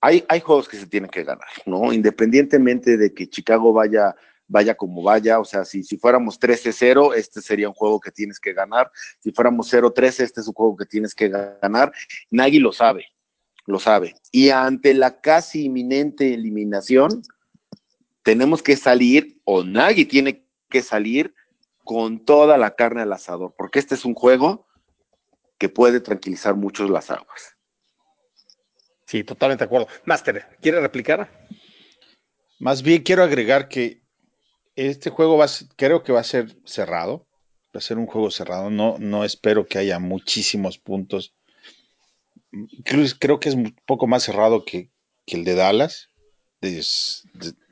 [0.00, 1.92] hay, hay, juegos que se tienen que ganar, ¿no?
[1.92, 4.14] Independientemente de que Chicago vaya,
[4.46, 8.38] vaya como vaya, o sea, si, si fuéramos 13-0, este sería un juego que tienes
[8.38, 8.90] que ganar.
[9.20, 11.92] Si fuéramos 0-13, este es un juego que tienes que ganar.
[12.30, 13.06] Nagy lo sabe,
[13.66, 14.14] lo sabe.
[14.30, 17.22] Y ante la casi inminente eliminación,
[18.22, 21.34] tenemos que salir, o Nagy tiene que salir
[21.84, 24.66] con toda la carne al asador, porque este es un juego
[25.58, 27.56] que puede tranquilizar mucho las aguas.
[29.06, 29.88] Sí, totalmente de acuerdo.
[30.04, 31.46] Master, ¿quiere replicar?
[32.58, 34.01] Más bien quiero agregar que
[34.76, 37.26] este juego va, creo que va a ser cerrado,
[37.74, 41.34] va a ser un juego cerrado, no, no espero que haya muchísimos puntos.
[42.84, 44.90] Creo, que es un poco más cerrado que,
[45.26, 46.10] el de Dallas,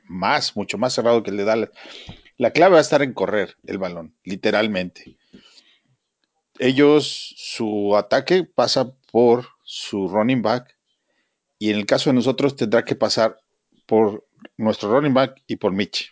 [0.05, 1.69] más, mucho más cerrado que el de Dallas.
[2.37, 5.17] La clave va a estar en correr el balón, literalmente.
[6.57, 10.77] Ellos, su ataque pasa por su running back
[11.59, 13.37] y en el caso de nosotros tendrá que pasar
[13.85, 16.11] por nuestro running back y por Mitch.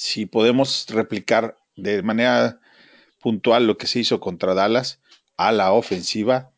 [0.00, 2.58] Si podemos replicar de manera
[3.20, 4.98] puntual lo que se hizo contra Dallas
[5.36, 6.52] a la ofensiva,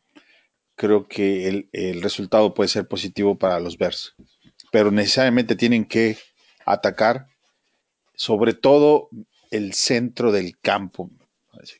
[0.77, 4.15] creo que el, el resultado puede ser positivo para los Bears.
[4.71, 6.17] Pero necesariamente tienen que
[6.65, 7.27] atacar
[8.15, 9.09] sobre todo
[9.51, 11.11] el centro del campo,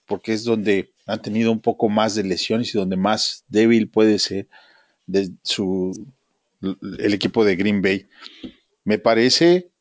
[0.06, 4.20] porque es donde han tenido un poco más de lesiones y donde más débil puede
[4.20, 4.50] ser
[5.06, 5.94] de su,
[6.62, 8.10] el equipo de Green Bay.
[8.84, 9.72] Me parece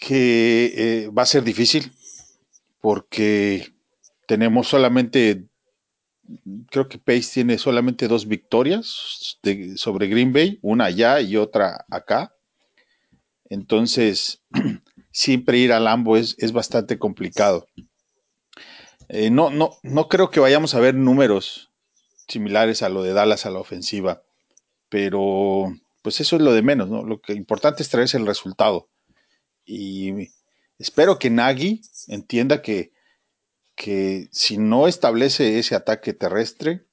[0.00, 0.72] que
[1.04, 1.92] eh, va a ser difícil
[2.80, 3.74] porque
[4.26, 5.44] tenemos solamente,
[6.70, 9.38] creo que Pace tiene solamente dos victorias
[9.76, 12.34] sobre Green Bay, una allá y otra acá.
[13.50, 14.42] Entonces,
[15.12, 17.66] siempre ir al Lambo es, es bastante complicado.
[19.08, 21.70] Eh, no, no, no creo que vayamos a ver números
[22.26, 24.22] similares a lo de Dallas a la ofensiva,
[24.88, 27.02] pero pues eso es lo de menos, ¿no?
[27.02, 28.88] Lo que importante es traerse el resultado.
[29.70, 30.32] Y
[30.78, 32.92] espero que Nagy entienda que,
[33.76, 36.86] que si no establece ese ataque terrestre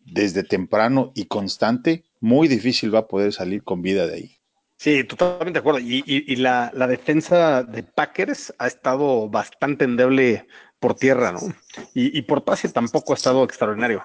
[0.00, 4.36] desde temprano y constante, muy difícil va a poder salir con vida de ahí.
[4.76, 5.78] Sí, totalmente de acuerdo.
[5.80, 10.48] Y, la, defensa de Packers ha estado bastante endeble
[10.80, 11.38] por tierra, ¿no?
[11.94, 14.04] Y, por pase tampoco ha estado extraordinario.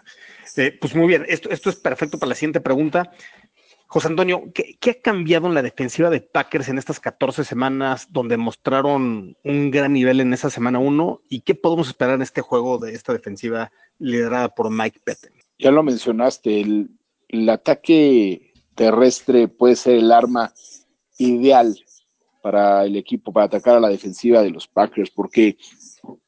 [0.58, 3.12] Eh, pues muy bien, esto, esto es perfecto para la siguiente pregunta.
[3.92, 8.38] José Antonio, ¿qué, ha cambiado en la defensiva de Packers en estas 14 semanas donde
[8.38, 11.24] mostraron un gran nivel en esa semana 1?
[11.28, 15.34] ¿Y qué podemos esperar en este juego de esta defensiva liderada por Mike Petten?
[15.60, 20.54] Ya lo mencionaste, el, ataque terrestre puede ser el arma
[21.18, 21.78] ideal
[22.42, 25.58] para el equipo, para atacar a la defensiva de los Packers, porque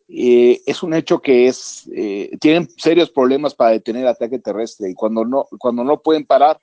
[0.10, 4.94] eh, es un hecho que es, eh, tienen serios problemas para detener ataque terrestre y
[4.94, 6.60] cuando no, cuando no pueden parar,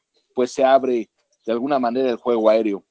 [0.46, 1.10] se abre
[1.44, 2.84] de alguna manera el juego aéreo.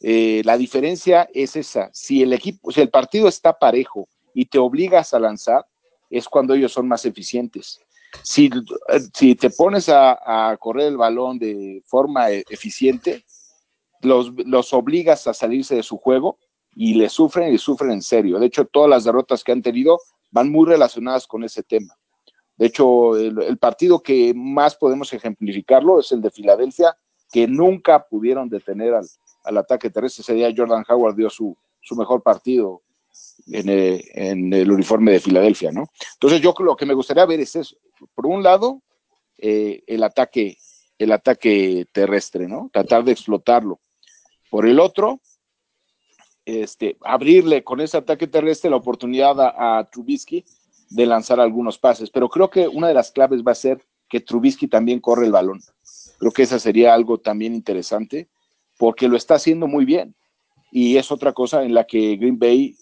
[0.00, 4.58] Eh, la diferencia es esa, si el equipo, si el partido está parejo y te
[4.58, 5.66] obligas a lanzar,
[6.08, 7.80] es cuando ellos son más eficientes
[8.22, 8.50] si,
[9.14, 13.24] si te pones a, correr el balón de forma e, eficiente,
[14.02, 16.38] los, los obligas a salirse de su juego
[16.74, 18.38] y le sufren y sufren en serio.
[18.38, 19.98] De hecho, todas las derrotas que han tenido
[20.30, 21.96] van muy relacionadas con ese tema.
[22.60, 26.94] De hecho, el, partido que más podemos ejemplificarlo es el de Filadelfia,
[27.32, 29.06] que nunca pudieron detener al,
[29.44, 30.20] al ataque terrestre.
[30.20, 32.82] Ese día Jordan Howard dio su, su mejor partido
[33.46, 35.86] en el, uniforme de Filadelfia, ¿no?
[36.12, 37.78] Entonces yo lo que me gustaría ver es eso.
[38.14, 38.82] Por un lado,
[39.38, 40.58] eh, el ataque,
[40.98, 42.68] el ataque terrestre, ¿no?
[42.70, 43.80] Tratar de explotarlo.
[44.50, 45.22] Por el otro,
[46.44, 50.44] este, abrirle con ese ataque terrestre la oportunidad a, Trubisky
[50.90, 52.10] de lanzar algunos pases.
[52.10, 55.32] Pero creo que una de las claves va a ser que Trubisky también corre el
[55.32, 55.60] balón.
[56.18, 58.28] Creo que esa sería algo también interesante,
[58.76, 60.14] porque lo está haciendo muy bien.
[60.72, 62.76] Y es otra cosa en la que Green Bay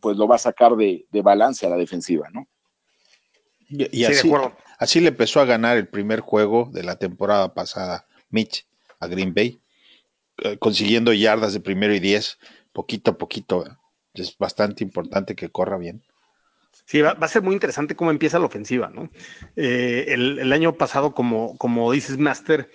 [0.00, 2.48] pues lo va a sacar de, balance a la defensiva, ¿no?
[3.68, 4.32] Y, así,
[4.78, 8.66] así, le empezó a ganar el primer juego de la temporada pasada Mitch
[8.98, 9.60] a Green Bay,
[10.38, 12.38] eh, consiguiendo yardas de primero y diez,
[12.72, 13.64] poquito a poquito.
[14.14, 16.02] Es bastante importante que corra bien.
[16.90, 19.10] Sí, va, a ser muy interesante cómo empieza la ofensiva, ¿no?
[19.54, 22.68] Eh, el, año pasado, como, como dices, Master,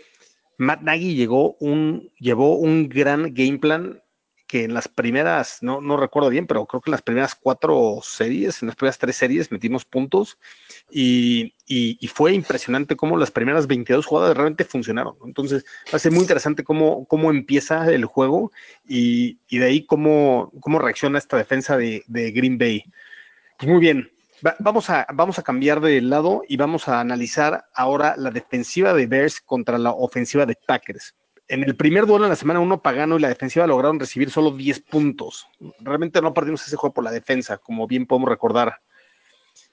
[0.57, 4.01] Matt Nagy llevó un gran game plan
[4.47, 7.99] que en las primeras, no, no recuerdo bien, pero creo que en las primeras cuatro
[8.03, 10.37] series, en las primeras tres series metimos puntos
[10.91, 11.53] y,
[12.13, 15.15] fue impresionante cómo las primeras 22 jugadas realmente funcionaron.
[15.25, 18.51] Entonces va a ser muy interesante cómo, cómo empieza el juego
[18.87, 22.85] y, de ahí cómo, cómo reacciona esta defensa de, Green Bay.
[23.57, 24.11] Pues muy bien,
[24.59, 29.07] vamos, a, vamos a cambiar de lado y vamos a analizar ahora la defensiva de
[29.07, 31.15] Bears contra la ofensiva de Packers
[31.47, 34.51] en el primer duelo en la semana 1, Pagano y la defensiva lograron recibir solo
[34.51, 35.47] 10 puntos.
[35.79, 38.81] Realmente no perdimos ese juego por la defensa, como bien podemos recordar.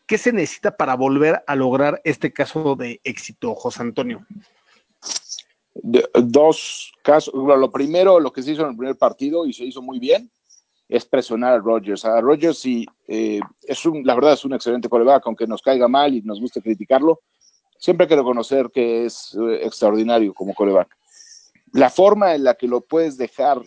[0.06, 4.26] ¿Qué se necesita para volver a lograr este caso de éxito, José Antonio?
[5.74, 7.32] dos casos.
[7.34, 10.30] lo primero, lo que se hizo en el primer partido y se hizo muy bien,
[10.94, 12.04] es presionar a Rodgers.
[12.04, 15.88] A Rodgers, sí, eh, es un, la verdad es un excelente coreback, aunque nos caiga
[15.88, 17.20] mal y nos guste criticarlo.
[17.78, 20.96] Siempre hay que reconocer que es eh, extraordinario como coreback
[21.72, 23.60] la forma en la que lo puedes dejar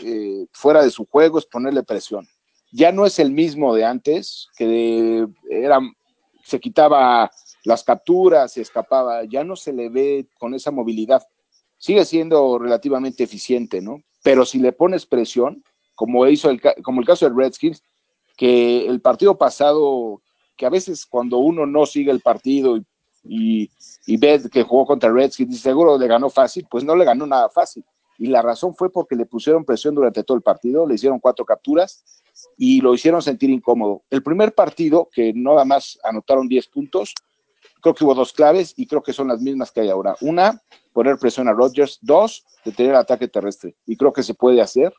[0.00, 2.28] eh, fuera de su juego es ponerle presión.
[2.70, 5.80] Ya no es el mismo de antes, que era,
[6.44, 7.30] se quitaba
[7.64, 11.22] las capturas, se escapaba, ya no se le ve con esa movilidad.
[11.78, 14.02] Sigue siendo relativamente eficiente, ¿no?
[14.22, 15.64] Pero si le pones presión,
[15.96, 17.82] como hizo el, como el caso de Redskins,
[18.36, 20.22] que el partido pasado,
[20.56, 22.86] que a veces cuando uno no sigue el partido y
[23.28, 23.70] y,
[24.06, 27.48] y que jugó contra Redskins y seguro le ganó fácil, pues no le ganó nada
[27.48, 27.84] fácil.
[28.18, 31.44] Y la razón fue porque le pusieron presión durante todo el partido, le hicieron cuatro
[31.44, 32.02] capturas
[32.56, 34.02] y lo hicieron sentir incómodo.
[34.10, 37.14] El primer partido, que nada más anotaron 10 puntos,
[37.82, 40.16] creo que hubo dos claves y creo que son las mismas que hay ahora.
[40.22, 41.98] Una, poner presión a Rodgers.
[42.00, 43.74] Dos, detener el ataque terrestre.
[43.84, 44.94] Y creo que se puede hacer.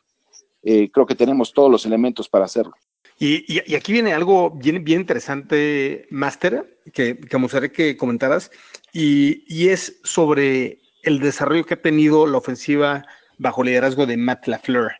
[0.70, 2.74] Eh, creo que tenemos todos los elementos para hacerlo.
[3.18, 8.50] Y, aquí viene algo bien, bien interesante, Master, que, que me gustaría que comentaras,
[8.92, 13.06] y, es sobre el desarrollo que ha tenido la ofensiva
[13.38, 14.92] bajo liderazgo de Matt LaFleur.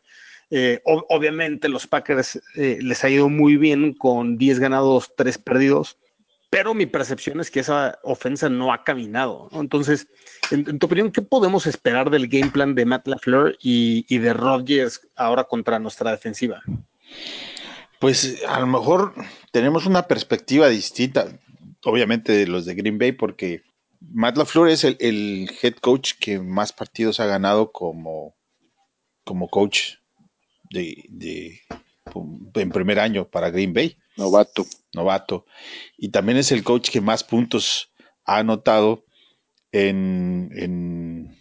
[0.50, 5.98] Eh, obviamente los Packers eh, les ha ido muy bien con 10 ganados, 3 perdidos,
[6.50, 9.48] pero mi percepción es que esa ofensa no ha caminado.
[9.52, 10.08] Entonces,
[10.50, 15.06] en, tu opinión, ¿qué podemos esperar del game plan de Matt LaFleur y, de Rodgers
[15.14, 16.62] ahora contra nuestra defensiva?
[18.00, 19.14] Pues a lo mejor
[19.52, 21.38] tenemos una perspectiva distinta,
[21.84, 23.62] obviamente de los de Green Bay, porque
[24.00, 28.36] Matt LaFleur es el, head coach que más partidos ha ganado como,
[29.24, 29.96] como coach
[30.70, 31.60] de,
[32.54, 33.98] en primer año para Green Bay.
[34.18, 34.66] Novato.
[34.92, 35.46] Novato.
[35.96, 37.90] Y también es el coach que más puntos
[38.24, 39.04] ha anotado
[39.72, 41.38] en, en,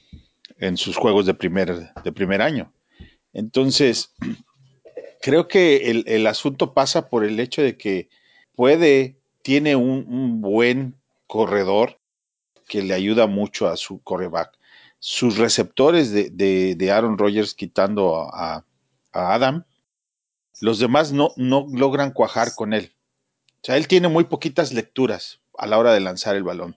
[0.60, 2.74] en sus juegos de primer, de primer año.
[3.34, 4.16] Entonces,
[5.22, 8.10] creo que el, asunto pasa por el hecho de que
[8.56, 10.96] puede, tiene un, buen
[11.28, 12.00] corredor
[12.68, 14.58] que le ayuda mucho a su coreback.
[15.00, 18.66] Sus receptores de, Aaron Rodgers quitando a,
[19.12, 19.66] Adam,
[20.62, 22.94] los demás no, no logran cuajar con él.
[23.58, 26.76] O sea, él tiene muy poquitas lecturas a la hora de lanzar el balón.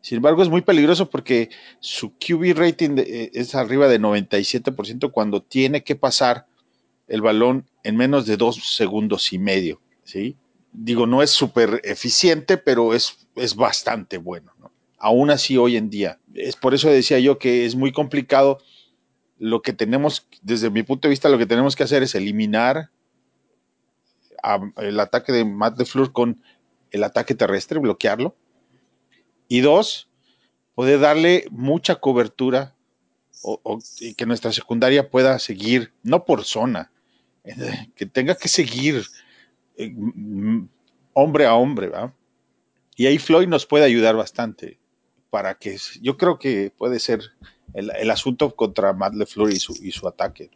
[0.00, 5.42] Sin embargo, es muy peligroso porque su QB rating eh, es arriba de 97% cuando
[5.42, 6.46] tiene que pasar
[7.06, 10.36] el balón en menos de dos segundos y medio, ¿sí?
[10.72, 14.72] Digo, no es súper eficiente, pero es, es bastante bueno, ¿no?
[14.98, 16.20] Aún así, hoy en día.
[16.34, 18.58] Es por eso decía yo que es muy complicado.
[19.38, 22.90] Lo que tenemos, desde mi punto de vista, lo que tenemos que hacer es eliminar
[24.76, 26.42] el ataque de Matt de con
[26.90, 28.36] el ataque terrestre, bloquearlo.
[29.48, 30.08] Y dos,
[30.74, 32.76] poder darle mucha cobertura
[34.00, 36.92] y que nuestra secundaria pueda seguir, no por zona,
[37.96, 39.04] que tenga que seguir
[39.76, 39.94] eh,
[41.14, 42.14] hombre a hombre, ¿va?
[42.96, 44.78] Y ahí Floyd nos puede ayudar bastante
[45.30, 47.22] para que yo creo que puede ser
[47.72, 50.50] el, asunto contra Matt LeFleur y su, y su ataque.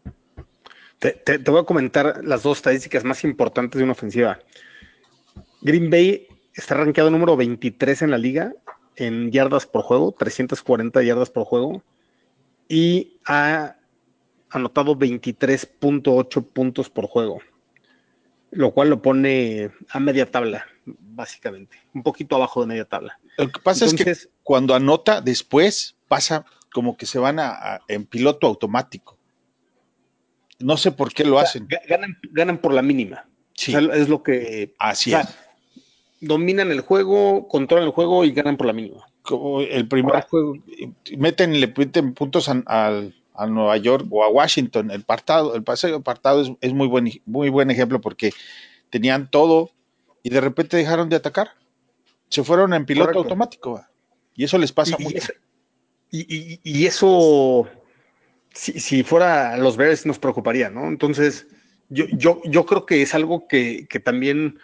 [1.13, 4.39] Te, voy a comentar las dos estadísticas más importantes de una ofensiva.
[5.61, 8.55] Green Bay está rankeado número 23 en la liga
[8.97, 11.83] en yardas por juego, 340 yardas por juego,
[12.69, 13.77] y ha
[14.49, 17.41] anotado 23.8 puntos por juego,
[18.51, 23.19] lo cual lo pone a media tabla, básicamente, un poquito abajo de media tabla.
[23.37, 28.07] Lo que pasa es que cuando anota después pasa como que se van a, en
[28.07, 29.19] piloto automático.
[30.59, 31.69] No sé por qué lo hacen.
[31.89, 33.27] Ganan, ganan por la mínima.
[33.57, 34.75] es lo que.
[34.79, 35.27] Así es.
[36.21, 39.07] Dominan el juego, controlan el juego y ganan por la mínima.
[39.23, 40.55] Como el primer juego,
[41.17, 44.91] meten, le meten puntos al, a Nueva York o a Washington.
[44.91, 48.33] El partado, el paseo apartado es, es, muy, buen, muy buen ejemplo porque
[48.91, 49.71] tenían todo
[50.23, 51.51] y de repente dejaron de atacar.
[52.29, 53.85] Se fueron en piloto automático.
[54.35, 55.33] Y eso les pasa mucho.
[56.11, 57.67] Y, y, eso,
[58.55, 60.87] si, si, fuera los Bears, nos preocuparía, ¿no?
[60.87, 61.47] Entonces,
[61.89, 64.59] yo, yo, yo creo que es algo que, que también,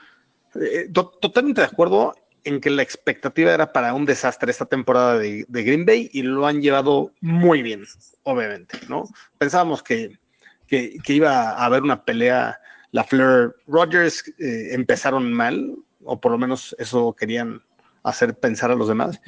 [0.55, 2.15] eh, totalmente de acuerdo
[2.45, 6.47] en que la expectativa era para un desastre esta temporada de, Green Bay y lo
[6.47, 7.85] han llevado muy bien,
[8.23, 9.05] obviamente, ¿no?
[9.39, 10.19] Pensábamos que,
[10.67, 12.59] que, iba a haber una pelea,
[12.93, 17.63] la Fleur Rogers eh, empezaron mal, o por lo menos eso querían
[18.03, 19.21] hacer pensar a los demás,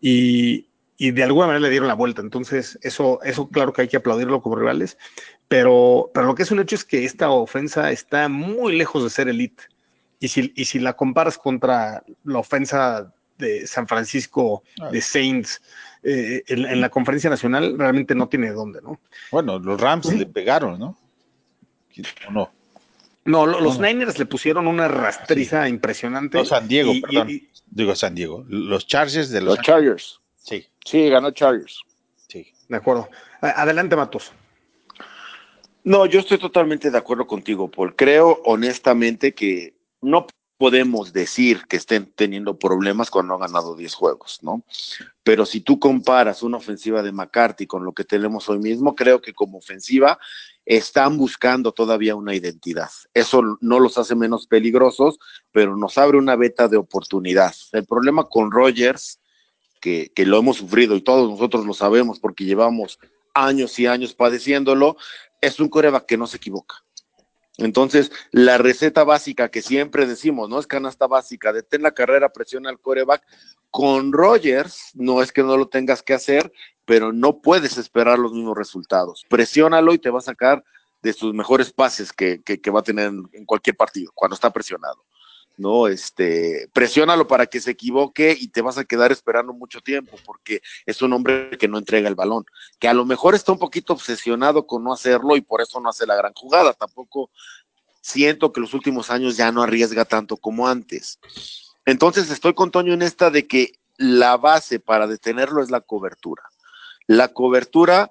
[0.00, 3.88] y, y, de alguna manera le dieron la vuelta, entonces eso, eso claro que hay
[3.88, 4.98] que aplaudirlo como rivales,
[5.48, 9.10] pero, pero lo que es un hecho es que esta ofensa está muy lejos de
[9.10, 9.64] ser elite
[10.18, 14.90] y si, y si la comparas contra la ofensa de San Francisco, ah.
[14.90, 15.60] de Saints,
[16.02, 19.00] eh, en, la conferencia nacional, realmente no tiene dónde, ¿no?
[19.30, 20.96] Bueno, los Rams le pegaron, ¿no?
[22.28, 22.52] ¿O no?
[23.24, 26.38] No, los Niners le pusieron una rastriza impresionante.
[26.38, 27.42] No, San Diego, perdón.
[27.66, 28.44] Digo San Diego.
[28.48, 30.20] Los Chargers de los, los Chargers.
[30.46, 30.64] Sí.
[30.84, 31.80] Sí, ganó Chargers.
[32.28, 32.46] Sí.
[32.68, 33.08] De acuerdo.
[33.40, 34.32] Adelante, Matos.
[35.82, 37.96] No, yo estoy totalmente de acuerdo contigo, Paul.
[37.96, 40.26] Creo honestamente que no
[40.56, 44.62] podemos decir que estén teniendo problemas cuando han ganado 10 juegos, ¿no?
[45.24, 49.20] Pero si tú comparas una ofensiva de McCarthy con lo que tenemos hoy mismo, creo
[49.20, 50.18] que como ofensiva
[50.64, 52.90] están buscando todavía una identidad.
[53.14, 55.18] Eso no los hace menos peligrosos,
[55.50, 57.54] pero nos abre una beta de oportunidad.
[57.72, 59.20] El problema con Rogers,
[60.14, 62.98] que, lo hemos sufrido y todos nosotros lo sabemos porque llevamos
[63.34, 64.96] años y años padeciéndolo,
[65.40, 66.82] es un coreback que no se equivoca
[67.58, 70.58] entonces, la receta básica que siempre decimos, ¿no?
[70.58, 73.22] Es canasta básica, detén la carrera, presiona al coreback.
[73.70, 76.52] Con Rogers, no es que no lo tengas que hacer,
[76.84, 79.24] pero no puedes esperar los mismos resultados.
[79.28, 80.62] Presiónalo y te va a sacar
[81.02, 85.05] de sus mejores pases que, que va a tener en cualquier partido, cuando está presionado.
[85.56, 85.88] ¿No?
[85.88, 90.60] Este, presiónalo para que se equivoque y te vas a quedar esperando mucho tiempo porque
[90.84, 92.44] es un hombre que no entrega el balón,
[92.78, 95.88] que a lo mejor está un poquito obsesionado con no hacerlo y por eso no
[95.88, 96.72] hace la gran jugada.
[96.72, 97.30] Tampoco
[98.00, 101.18] siento que los últimos años ya no arriesga tanto como antes.
[101.84, 106.42] Entonces estoy con Toño en esta de que la base para detenerlo es la cobertura.
[107.06, 108.10] La cobertura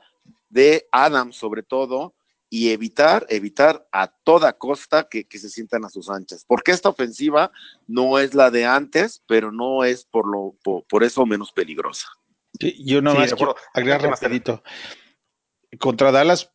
[0.49, 2.13] de Adam, sobre todo,
[2.49, 6.45] y evitar, evitar a toda costa que, se sientan a sus anchas.
[6.47, 7.51] Porque esta ofensiva
[7.87, 10.55] no es la de antes, pero no es por lo
[10.87, 12.07] por, eso menos peligrosa.
[12.59, 14.63] yo no más quiero agregar rapidito.
[15.79, 16.51] Contra Dallas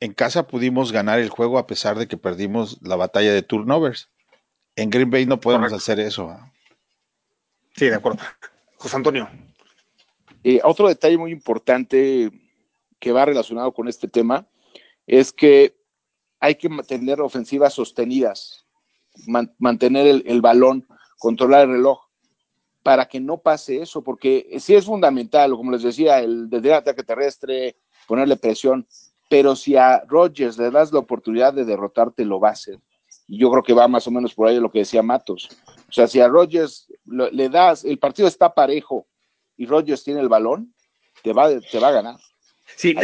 [0.00, 4.10] en casa pudimos ganar el juego a pesar de que perdimos la batalla de turnovers.
[4.74, 6.34] En Green Bay no podemos hacer eso.
[7.76, 8.20] Sí, de acuerdo.
[8.76, 9.28] José Antonio.
[10.44, 12.30] Eh, otro detalle muy importante
[12.98, 14.46] que va relacionado con este tema
[15.06, 15.76] es que
[16.40, 18.66] hay que mantener ofensivas sostenidas,
[19.58, 20.86] mantener el, balón,
[21.18, 22.00] controlar el reloj,
[22.82, 27.04] para que no pase eso, porque sí es fundamental, como les decía, el desde ataque
[27.04, 27.76] terrestre,
[28.08, 28.86] ponerle presión,
[29.28, 32.80] pero si a Rodgers le das la oportunidad de derrotarte, lo va a hacer.
[33.28, 35.48] Y yo creo que va más o menos por ahí lo que decía Matos.
[35.88, 39.06] O sea, si a Rodgers le das, el partido está parejo
[39.56, 40.74] y Rodgers tiene el balón,
[41.22, 42.16] te va, te va a ganar.
[42.76, 42.94] Sí,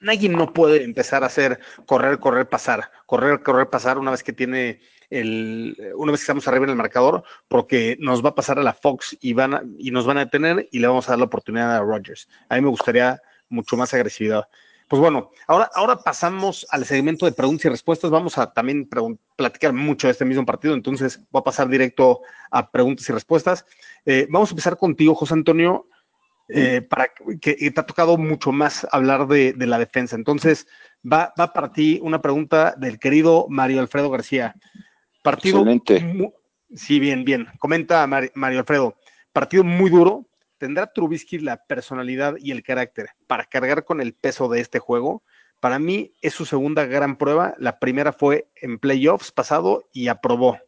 [0.00, 4.32] Nadie no puede empezar a hacer correr, correr, pasar, correr, correr, pasar una vez que
[4.32, 4.80] tiene
[5.10, 8.62] el, una vez que estamos arriba en el marcador, porque nos va a pasar a
[8.62, 11.24] la Fox y van y nos van a detener y le vamos a dar la
[11.26, 12.28] oportunidad a Rodgers.
[12.48, 14.48] A mí me gustaría mucho más agresividad.
[14.88, 18.10] Pues bueno, ahora, ahora pasamos al segmento de preguntas y respuestas.
[18.10, 18.88] Vamos a también
[19.36, 23.66] platicar mucho de este mismo partido, entonces voy a pasar directo a preguntas y respuestas.
[24.06, 25.88] Eh, vamos a empezar contigo, José Antonio.
[26.48, 27.08] Eh, para
[27.40, 30.16] que, te ha tocado mucho más hablar de, la defensa.
[30.16, 30.66] Entonces,
[31.04, 34.54] va, va, para ti una pregunta del querido Mario Alfredo García.
[35.22, 35.58] Partido.
[35.58, 36.32] Excelente.
[36.74, 37.48] sí, bien, bien.
[37.58, 38.96] Comenta Mario Alfredo.
[39.32, 40.26] Partido muy duro.
[40.56, 45.22] ¿Tendrá Trubisky la personalidad y el carácter para cargar con el peso de este juego?
[45.60, 47.54] Para mí es su segunda gran prueba.
[47.58, 50.58] La primera fue en playoffs pasado y aprobó.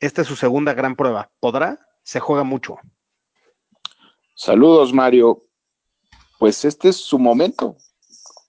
[0.00, 1.30] Esta es su segunda gran prueba.
[1.40, 1.78] ¿Podrá?
[2.02, 2.78] Se juega mucho.
[4.38, 5.46] Saludos, Mario.
[6.38, 7.78] Pues este es su momento.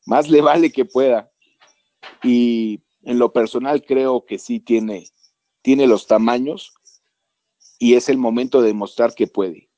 [0.06, 1.32] Más le vale que pueda.
[2.24, 5.08] Y en lo personal creo que sí tiene,
[5.62, 6.74] tiene los tamaños
[7.80, 9.70] y es el momento de demostrar que puede.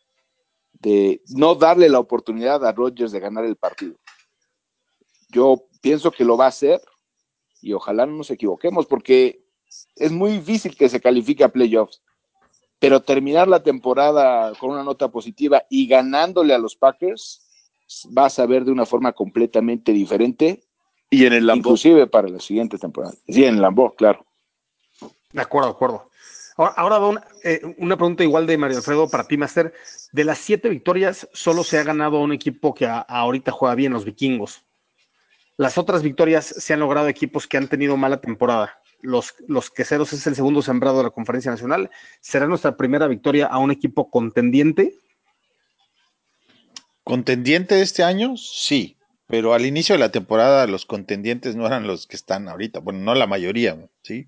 [0.74, 4.00] de no darle la oportunidad a Rodgers de ganar el partido.
[5.30, 6.82] Yo pienso que lo va a hacer
[7.62, 9.46] y ojalá no nos equivoquemos porque
[9.96, 12.02] es muy difícil que se califique a playoffs,
[12.80, 17.46] pero terminar la temporada con una nota positiva y ganándole a los Packers
[18.10, 20.62] vas a ver de una forma completamente diferente
[21.10, 21.60] Y en el Lambeau.
[21.74, 23.14] inclusive para la siguiente temporada.
[23.28, 24.26] Sí, en Lambeau, claro.
[25.34, 26.10] De acuerdo, de acuerdo.
[26.56, 29.74] Ahora, ahora va una, eh, una pregunta igual de Mario Alfredo para ti, Master.
[30.12, 33.76] De las siete victorias, solo se ha ganado a un equipo que a- ahorita juega
[33.76, 34.64] bien, los vikingos.
[35.58, 38.78] Las otras victorias se han logrado equipos que han tenido mala temporada.
[39.02, 41.90] Los, los queseros es el segundo sembrado de la conferencia nacional.
[42.22, 44.94] ¿Será nuestra primera victoria a un equipo contendiente?
[47.04, 48.38] ¿Contendiente este año?
[48.38, 52.80] Sí, pero al inicio de la temporada los contendientes no eran los que están ahorita.
[52.80, 54.28] Bueno, no la mayoría, ¿sí?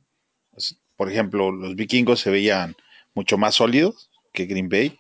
[0.96, 2.76] Por ejemplo, los vikingos se veían
[3.14, 4.98] mucho más sólidos que Green Bay.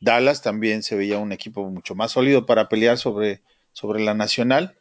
[0.00, 3.42] Dallas también se veía un equipo mucho más sólido para pelear sobre,
[3.72, 4.78] sobre la nacional.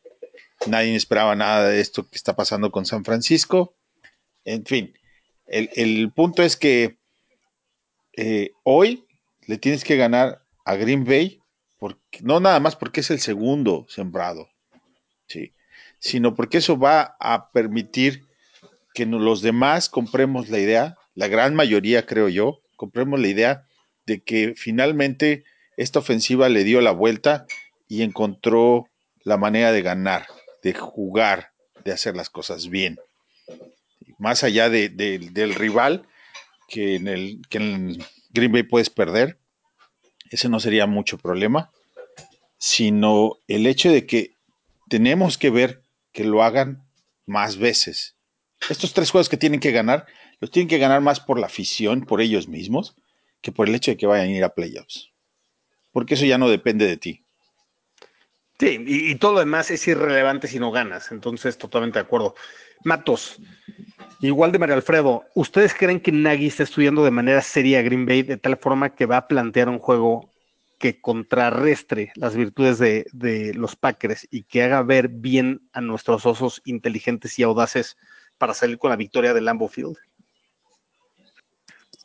[0.67, 3.75] Nadie esperaba nada de esto que está pasando con San Francisco.
[4.49, 4.93] En fin,
[5.45, 6.97] el, el punto es que
[8.17, 9.05] eh, hoy
[9.45, 11.39] le tienes que ganar a Green Bay,
[11.77, 14.49] porque, no nada más porque es el segundo sembrado,
[15.27, 15.53] ¿sí?
[15.99, 18.25] sino porque eso va a permitir
[18.95, 23.67] que los demás compremos la idea, la gran mayoría creo yo, compremos la idea
[24.07, 25.43] de que finalmente
[25.77, 27.45] esta ofensiva le dio la vuelta
[27.87, 28.89] y encontró
[29.23, 30.25] la manera de ganar,
[30.63, 31.51] de jugar,
[31.85, 32.97] de hacer las cosas bien.
[34.19, 36.07] Más allá de- de- del rival,
[36.67, 37.97] que en, el, que en
[38.29, 39.39] Green Bay puedes perder,
[40.29, 41.71] ese no sería mucho problema,
[42.57, 44.35] sino el hecho de que
[44.89, 46.83] tenemos que ver que lo hagan
[47.25, 48.15] más veces.
[48.69, 50.05] Estos tres juegos que tienen que ganar,
[50.39, 52.95] los tienen que ganar más por la afición, por ellos mismos,
[53.41, 55.09] que por el hecho de que vayan a ir a playoffs.
[55.91, 57.23] Porque eso ya no depende de ti.
[58.59, 61.11] Sí, y todo lo demás es irrelevante si no ganas.
[61.13, 62.35] Entonces, totalmente de acuerdo.
[62.83, 63.37] Matos,
[64.21, 68.23] igual de Mario Alfredo, ¿ustedes creen que Nagy está estudiando de manera seria Green Bay
[68.23, 70.29] de tal forma que va a plantear un juego
[70.77, 76.61] que contrarrestre las virtudes de, los Packers y que haga ver bien a nuestros osos
[76.63, 77.97] inteligentes y audaces
[78.37, 79.97] para salir con la victoria del Lambeau Field?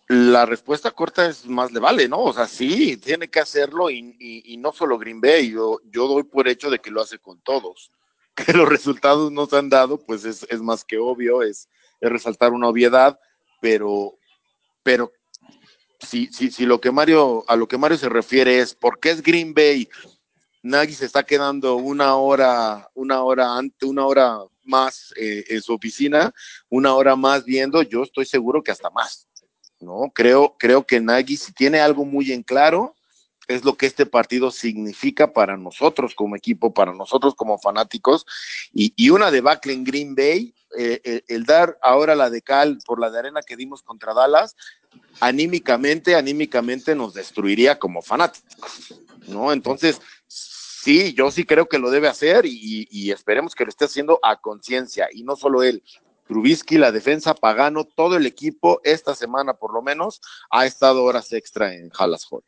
[0.09, 2.18] La respuesta corta es más le vale, ¿no?
[2.18, 6.68] O sea, sí, tiene que hacerlo y, no solo Green Bay, yo doy por hecho
[6.68, 7.91] de que lo hace con todos.
[8.35, 11.68] Que los resultados no se han dado, pues es, es más que obvio, es,
[12.01, 13.18] es resaltar una obviedad,
[13.61, 14.18] pero,
[14.82, 15.12] pero
[16.01, 19.11] si, si, si lo que Mario, a lo que Mario se refiere es por qué
[19.11, 19.89] es Green Bay,
[20.62, 25.74] Nagy se está quedando una hora, una hora antes, una hora más eh, en su
[25.74, 26.32] oficina,
[26.70, 29.28] una hora más viendo, yo estoy seguro que hasta más.
[29.80, 30.11] ¿no?
[30.14, 32.97] Creo, creo que Nagy, si tiene algo muy en claro,
[33.49, 38.26] es lo que este partido significa para nosotros como equipo, para nosotros como fanáticos,
[38.72, 42.78] y, y una debacle en Green Bay, eh, el, el dar ahora la de cal
[42.84, 44.57] por la de arena que dimos contra Dallas,
[45.20, 48.95] anímicamente, anímicamente nos destruiría como fanáticos,
[49.28, 49.53] ¿no?
[49.53, 53.84] Entonces, sí, yo sí creo que lo debe hacer y, y esperemos que lo esté
[53.84, 55.82] haciendo a conciencia, y no solo él,
[56.26, 60.20] Trubisky, la defensa, Pagano, todo el equipo, esta semana por lo menos,
[60.51, 62.42] ha estado horas extra en Hallas Hall.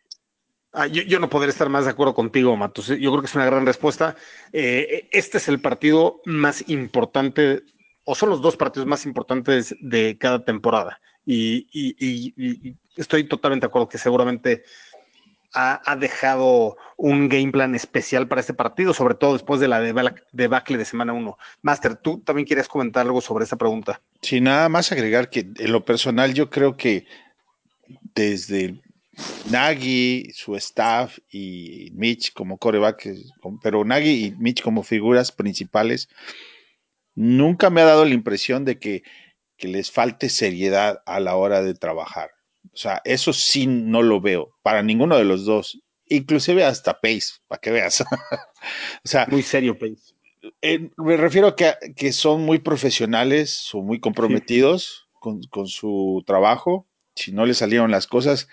[0.79, 2.89] Ah, yo, no podré estar más de acuerdo contigo, Matos.
[2.89, 4.15] Yo creo que es una gran respuesta.
[4.53, 7.63] Eh, este es el partido más importante,
[8.05, 11.01] o son los dos partidos más importantes de cada temporada.
[11.25, 14.65] Y, estoy totalmente de acuerdo que seguramente
[15.55, 19.81] ha, dejado un game plan especial para este partido, sobre todo después de la
[20.33, 21.39] debacle de semana 1.
[21.63, 24.03] Master, tú también quieres comentar algo sobre esta pregunta.
[24.21, 27.07] Sin nada más agregar que en lo personal yo creo que
[28.15, 28.83] desde
[29.51, 33.09] Nagy, su staff y Mitch como coreback,
[33.63, 36.09] pero Nagy y Mitch como figuras principales,
[37.15, 39.03] nunca me ha dado la impresión de que,
[39.57, 42.31] que les falte seriedad a la hora de trabajar.
[42.73, 47.35] O sea, eso sí no lo veo para ninguno de los dos, inclusive hasta Pace,
[47.49, 48.01] para que veas.
[49.05, 50.15] o sea, Muy serio, Pace.
[50.63, 56.23] eh, me refiero a que, que son muy profesionales, son muy comprometidos con, con su
[56.27, 56.87] trabajo.
[57.15, 58.47] Si no les salieron las cosas,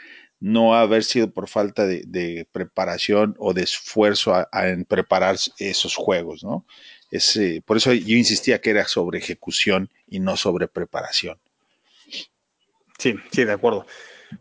[0.44, 6.66] no haber sido por falta de, preparación o de esfuerzo en preparar esos juegos, ¿no?
[7.10, 11.40] Es, por eso yo insistía que era sobre ejecución y no sobre preparación.
[12.98, 13.86] Sí, sí, de acuerdo.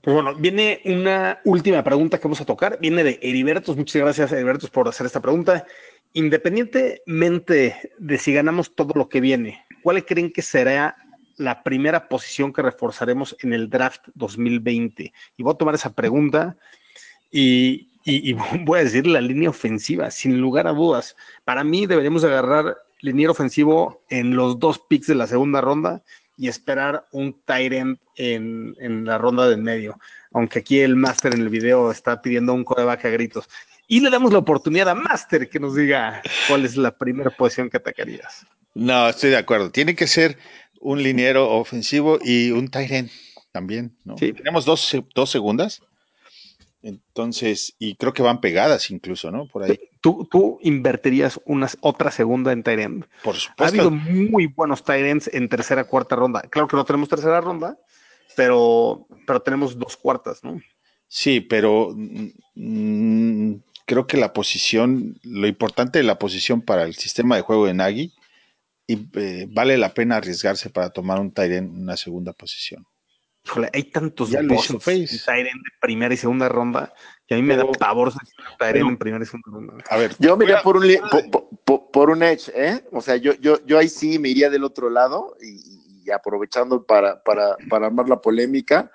[0.01, 2.81] Pues bueno, viene una última pregunta que vamos a tocar.
[2.81, 3.77] Viene de Heribertos.
[3.77, 5.67] Muchas gracias, Heribertos, por hacer esta pregunta.
[6.15, 10.97] Independientemente de si ganamos todo lo que viene, ¿cuál creen que será
[11.37, 15.13] la primera posición que reforzaremos en el draft 2020?
[15.37, 16.57] Y voy a tomar esa pregunta
[17.31, 18.33] y, y,
[18.65, 21.17] voy a decir la línea ofensiva, sin lugar a dudas.
[21.45, 26.03] Para mí deberíamos agarrar liniero ofensivo en los dos picks de la segunda ronda
[26.37, 29.99] y esperar un tight en, en la ronda del medio.
[30.33, 33.49] Aunque aquí el máster en el video está pidiendo un coreback a gritos.
[33.93, 37.69] Y le damos la oportunidad a Master que nos diga cuál es la primera posición
[37.69, 38.47] que atacarías.
[38.75, 39.71] No, estoy de acuerdo.
[39.71, 40.39] Tiene que ser
[40.83, 43.11] un liniero ofensivo y un tight end
[43.53, 44.19] también, ¿no?
[44.19, 44.33] Sí.
[44.33, 45.83] Tenemos dos, dos segundas.
[46.83, 49.47] Entonces, y creo que van pegadas incluso, ¿no?
[49.47, 49.79] Por ahí.
[50.01, 53.05] ¿Tú, tú invertirías una, otra segunda en tight end?
[53.23, 54.13] Por Ha habido supuesto.
[54.31, 56.43] muy buenos tight ends en tercera, cuarta ronda.
[56.43, 57.79] Claro que no tenemos tercera ronda,
[58.35, 60.61] pero, pero tenemos dos cuartas, ¿no?
[61.07, 61.95] Sí, pero
[62.57, 63.53] mm,
[63.87, 67.75] creo que la posición, lo importante de la posición para el sistema de juego de
[67.75, 68.13] Nagy,
[68.93, 72.85] y, eh, vale la pena arriesgarse para tomar un end en una segunda posición.
[73.45, 75.19] Híjole, hay tantos Ya lo hizo Face.
[75.27, 76.95] de primera y segunda ronda
[77.27, 78.13] que a mí me da pavor
[78.59, 79.85] pero- en primera y segunda ronda.
[79.91, 82.23] A ver, Yo me iría voy a- por un, li- po- po- po- por, un
[82.23, 82.85] edge, ¿eh?
[82.93, 86.85] O sea, yo, yo, yo ahí sí me iría del otro lado y, y aprovechando
[86.85, 88.93] para, para, para armar la polémica,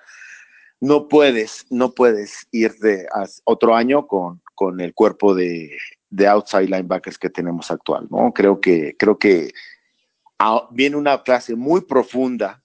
[0.80, 5.76] no puedes, no puedes irte a otro año con, con el cuerpo de,
[6.08, 8.32] de outside linebackers que tenemos actual, ¿no?
[8.32, 9.52] Creo que, creo que
[10.70, 12.62] viene una clase muy profunda,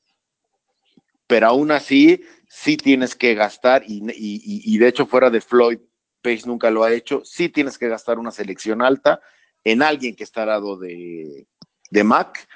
[1.28, 5.42] pero aún así sí tienes que gastar y, y- y- y de hecho fuera de
[5.42, 5.80] Floyd,
[6.22, 9.20] Pace nunca lo ha hecho, sí tienes que gastar una selección alta
[9.64, 11.48] en alguien que está al lado de,
[11.90, 12.48] de Mac.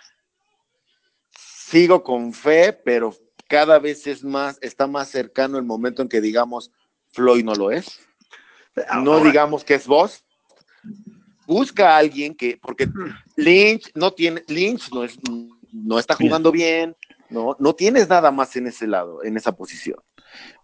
[1.32, 3.14] Sigo con fe, pero
[3.50, 6.72] cada vez es más, está más cercano el momento en que digamos
[7.12, 8.00] Floyd no lo es.
[8.76, 10.24] No Ahora, digamos que es vos.
[11.48, 12.88] Busca a alguien que, porque
[13.38, 15.18] Lynch no tiene, Lynch no es,
[15.72, 16.96] no está jugando bien,
[17.30, 19.98] no, no tienes nada más en ese lado, en esa posición.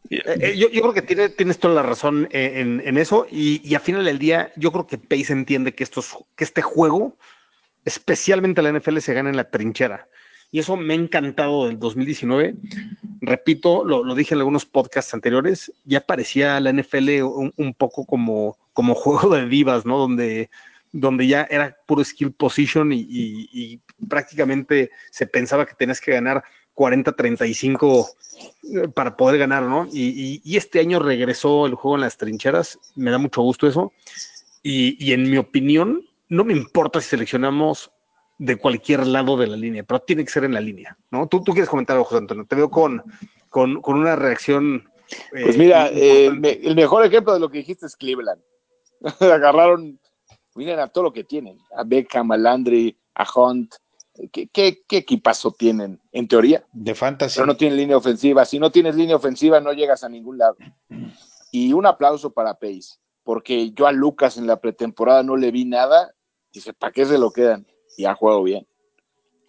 [0.10, 3.62] eh, eh, yo, yo creo que tiene- tienes toda la razón en, en eso y,
[3.68, 7.18] y a final del día yo creo que Pace entiende que, estos, que este juego,
[7.86, 10.08] especialmente la NFL, se gana en la trinchera.
[10.52, 12.54] Y eso me ha encantado del 2019.
[13.22, 18.06] Repito, lo, lo dije en algunos podcasts anteriores, ya parecía la NFL un, un poco
[18.06, 19.98] como, como juego de divas, ¿no?
[19.98, 20.50] Donde,
[20.94, 26.12] donde ya era puro skill position y, y- y prácticamente se pensaba que tenías que
[26.14, 26.44] ganar
[26.76, 28.12] 40-35
[28.64, 29.88] eh, para poder ganar, ¿no?
[29.92, 33.92] Y, este año regresó el juego en las trincheras, me da mucho gusto eso.
[34.62, 37.92] Y, y en mi opinión, no me importa si seleccionamos
[38.38, 41.28] de cualquier lado de la línea, pero tiene que ser en la línea, ¿no?
[41.28, 43.04] Tú, tú quieres comentar, José Antonio, te veo con,
[43.50, 44.90] con, con una reacción.
[45.34, 48.42] eh, Pues mira, eh, me- el mejor ejemplo de lo que dijiste es Cleveland.
[49.20, 50.00] Agarraron,
[50.56, 53.76] miren a todo lo que tienen, a Beckham, a Landry, a Hunt.
[54.32, 56.64] ¿Qué, qué, qué equipazo tienen, en teoría?
[56.72, 57.36] de fantasy.
[57.36, 58.46] Pero no tienen línea ofensiva.
[58.46, 60.56] Si no tienes línea ofensiva, no llegas a ningún lado.
[61.52, 65.66] Y un aplauso para Pace, porque yo a Lucas en la pretemporada no le vi
[65.66, 66.14] nada.
[66.52, 67.66] Dice, ¿para qué se lo quedan?
[67.98, 68.68] Y ha jugado bien.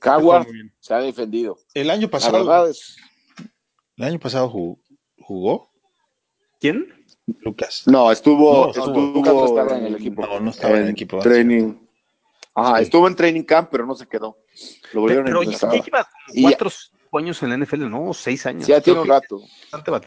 [0.01, 0.47] Coward
[0.81, 1.59] se ha defendido.
[1.75, 2.97] el año La pasado, verdad es,
[3.97, 4.79] el año pasado jugó,
[5.19, 5.71] jugó
[6.61, 7.04] ¿Quién?
[7.41, 7.83] Lucas.
[7.87, 10.27] No, estuvo, No, estuvo, Lucas no estaba en el equipo.
[10.27, 11.18] No, no estaba en el equipo.
[11.20, 11.75] Training.
[12.55, 12.83] Ajá, Sí.
[12.85, 14.39] estuvo en training camp, pero no se quedó.
[14.93, 16.70] Lo volvieron Pero a ya, ya lleva Y cuatro
[17.14, 18.11] años en la NFL, ¿no?
[18.11, 18.66] O seis años.
[18.66, 19.41] ya tiene un rato.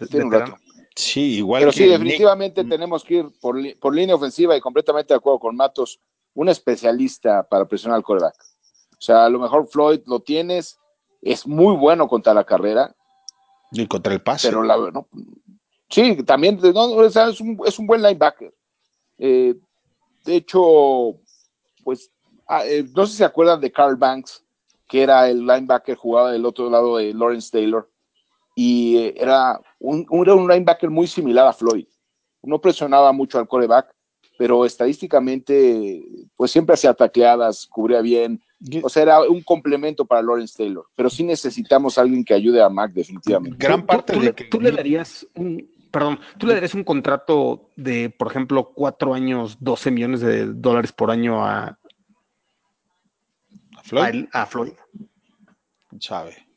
[0.10, 0.56] Tiene un rato.
[0.96, 4.62] Sí, igual Pero que sí, Nick- definitivamente tenemos que ir por, por línea ofensiva y
[4.62, 6.00] completamente de acuerdo con Matos,
[6.34, 8.36] un especialista para presionar al coreback.
[8.94, 10.80] O sea, a lo mejor Floyd lo tienes,
[11.22, 12.96] es muy bueno contra la carrera,
[13.72, 14.48] y contra el pase.
[14.48, 15.08] pero la no,
[15.90, 18.54] sí, también no, o sea, es, un, es un buen linebacker.
[19.18, 19.56] Eh,
[20.26, 21.16] de hecho,
[21.84, 22.12] pues,
[22.48, 24.44] ah, eh, no sé si se acuerdan de Carl Banks,
[24.88, 27.90] que era el linebacker, jugaba del otro lado de Lawrence Taylor,
[28.56, 31.86] y eh, era, un, un- era un linebacker muy similar a Floyd.
[32.44, 33.94] No presionaba mucho al coreback,
[34.38, 36.04] pero estadísticamente,
[36.36, 38.42] pues siempre hacía tacleadas, cubría bien.
[38.84, 42.62] O sea, era un complemento para Lawrence Taylor, pero sí necesitamos a alguien que ayude
[42.62, 43.58] a Mac, definitivamente.
[43.60, 45.70] Gran ¿Tú- parte tú, de que- tú le darías un,
[46.00, 50.92] perdón, tú le darías un contrato de, por ejemplo, cuatro años, 12 millones de dólares
[50.92, 51.78] por año a,
[53.78, 54.74] a Floyd, a, él- a Floyd.
[56.00, 56.48] sabe.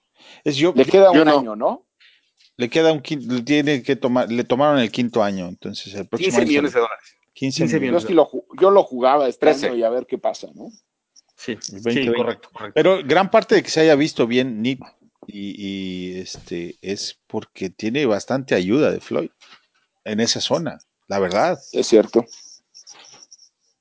[0.45, 1.39] Es yo, Le queda Yo un no.
[1.39, 1.87] año, ¿no?
[2.57, 6.07] le queda un quinto, le tiene que tomar, le tomaron el quinto año, entonces el
[6.07, 7.17] próximo 15 año millones de dólares.
[7.33, 8.03] 15 15 millones.
[8.03, 10.69] Yo, sí lo, ju- yo lo jugaba este año y a ver qué pasa, ¿no?
[11.37, 12.15] Sí, sí, 2020.
[12.15, 12.75] correcto, correcto.
[12.75, 14.81] Pero gran parte de que se haya visto bien Nick
[15.33, 15.55] y,
[16.15, 19.31] y, este es porque tiene bastante ayuda de Floyd
[20.05, 20.79] en esa zona,
[21.09, 21.59] la verdad.
[21.73, 22.25] Es cierto.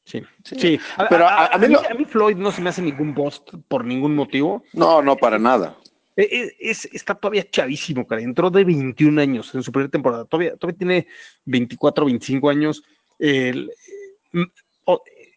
[0.05, 0.79] Sí, sí.
[0.97, 2.69] A, Pero a- a- a a mí mí, lo- a mí Floyd no se me
[2.69, 4.63] hace ningún bust por ningún motivo.
[4.73, 5.77] No, no, para nada.
[6.15, 8.21] Eh, eh, Es, está todavía chavísimo, cara.
[8.21, 10.25] Entró de 21 años en su primera temporada.
[10.25, 11.07] Todavía, todavía tiene
[11.45, 12.83] 24, 25 años
[13.19, 13.71] el,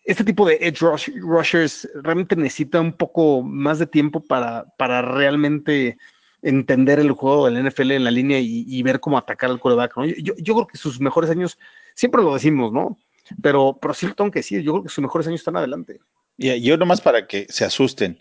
[0.05, 5.03] este tipo de edge rush- rushers realmente necesita un poco más de tiempo para, para
[5.03, 5.97] realmente
[6.43, 9.61] entender el juego del NFL en la línea y, ver cómo atacar al.
[9.65, 10.05] ¿no?
[10.07, 11.59] Yo, yo- creo que sus mejores años,
[11.95, 12.99] siempre lo decimos, ¿no?
[13.41, 16.01] Pero, pero sí tengo que decir, yo creo que sus mejores años están adelante.
[16.37, 18.19] Y yo nomás para que se asusten,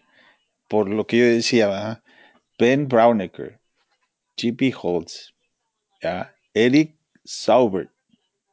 [0.67, 2.03] por lo que yo decía, ¿verdad?
[2.59, 3.59] Ben Brownecker,
[4.37, 4.73] G.P.
[4.79, 5.33] Holtz.
[6.53, 7.89] Eric Sauber,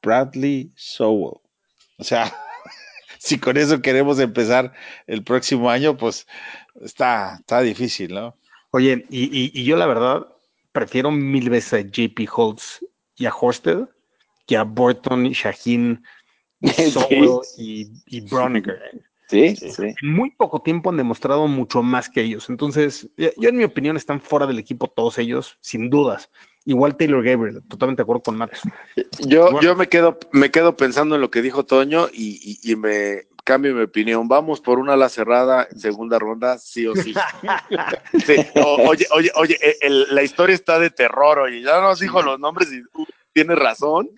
[0.03, 1.41] Bradley Sowell.
[1.99, 2.33] O sea,
[3.19, 4.73] si con eso queremos empezar
[5.07, 6.27] el próximo año, pues
[6.81, 8.37] está, está difícil, ¿no?
[8.71, 10.27] Oye, y, y- y yo la verdad
[10.73, 12.85] prefiero mil veces a JP Holtz
[13.17, 13.87] y a Horsted
[14.47, 16.03] que a Burton, y Shaheen,
[16.63, 16.91] Sí.
[16.91, 18.19] Sowell y, y.
[18.19, 19.01] ¿eh?
[19.29, 19.95] Sí, sí.
[20.03, 22.49] En muy poco tiempo han demostrado mucho más que ellos.
[22.49, 26.31] Entonces, yo, yo en mi opinión están fuera del equipo todos ellos, sin dudas.
[26.69, 28.61] Igual Taylor Gabriel, totalmente de acuerdo con Max.
[29.21, 29.61] Yo, Bueno.
[29.63, 33.27] yo me quedo, me quedo pensando en lo que dijo Toño y, y- y me
[33.43, 34.29] cambio mi opinión.
[34.29, 37.15] Vamos por una ala cerrada en segunda ronda, sí o sí.
[38.27, 42.21] Sí, o- oye, oye, oye, el- la historia está de terror, oye, ya nos dijo
[42.21, 44.11] los nombres y uh, tiene razón.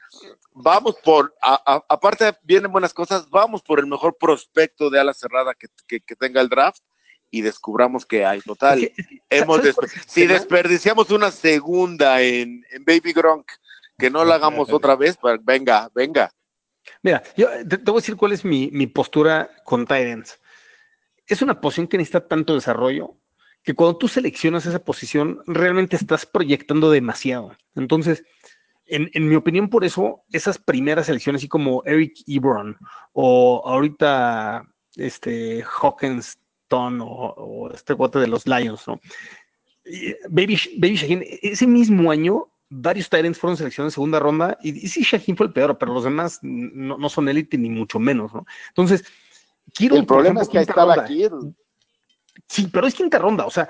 [0.52, 5.14] Vamos por, a- a- aparte vienen buenas cosas, vamos por el mejor prospecto de ala
[5.14, 6.82] cerrada que, que- que tenga el draft
[7.30, 8.90] y descubramos que hay total.
[9.28, 13.50] Hemos ¿sabes despe- cuál es el si desperdiciamos una segunda en, en Baby Gronk,
[13.98, 16.30] que no la hagamos otra vez, pues, venga, venga.
[17.02, 20.40] Mira, yo te, te voy a decir cuál es mi, mi postura con Tyrants.
[21.26, 23.16] Es una posición que necesita tanto desarrollo
[23.62, 27.54] que cuando tú seleccionas esa posición, realmente estás proyectando demasiado.
[27.76, 28.24] Entonces,
[28.86, 32.76] en, en mi opinión, por eso, esas primeras selecciones, así como Eric Ebron
[33.12, 34.64] o ahorita
[34.96, 35.62] este
[36.72, 39.00] O, o este cuate de los Lions, ¿no?
[39.84, 44.84] Y Baby, Baby Shaheen, ese mismo año, varios Tyrants fueron seleccionados en segunda ronda y,
[44.84, 47.98] y sí, Shaheen fue el peor, pero los demás no, no son élite ni mucho
[47.98, 48.46] menos, ¿no?
[48.68, 49.04] Entonces,
[49.74, 49.96] quiero.
[49.96, 51.26] El problema es que ahí estaba aquí.
[52.46, 53.68] Sí, pero es quinta ronda, o sea,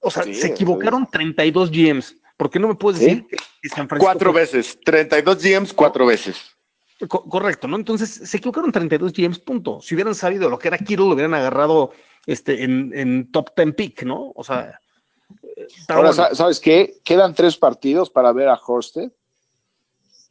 [0.00, 2.16] o sea, Sí, se equivocaron 32 GMs.
[2.36, 3.04] ¿Por qué no me puedes Sí.
[3.06, 6.56] decir que, que San Francisco Cuatro fue- veces, 32 GMs, cuatro veces.
[7.08, 7.76] Co- correcto, ¿no?
[7.76, 9.80] Entonces se equivocaron 32 GMs, punto.
[9.80, 11.92] Si hubieran sabido lo que era Kiro, lo hubieran agarrado
[12.26, 14.32] este, en, en top 10 pick, ¿no?
[14.34, 14.78] O sea,
[15.88, 16.34] Ahora, bueno.
[16.34, 16.94] ¿sabes qué?
[17.04, 19.10] Quedan tres partidos para ver a Horsted.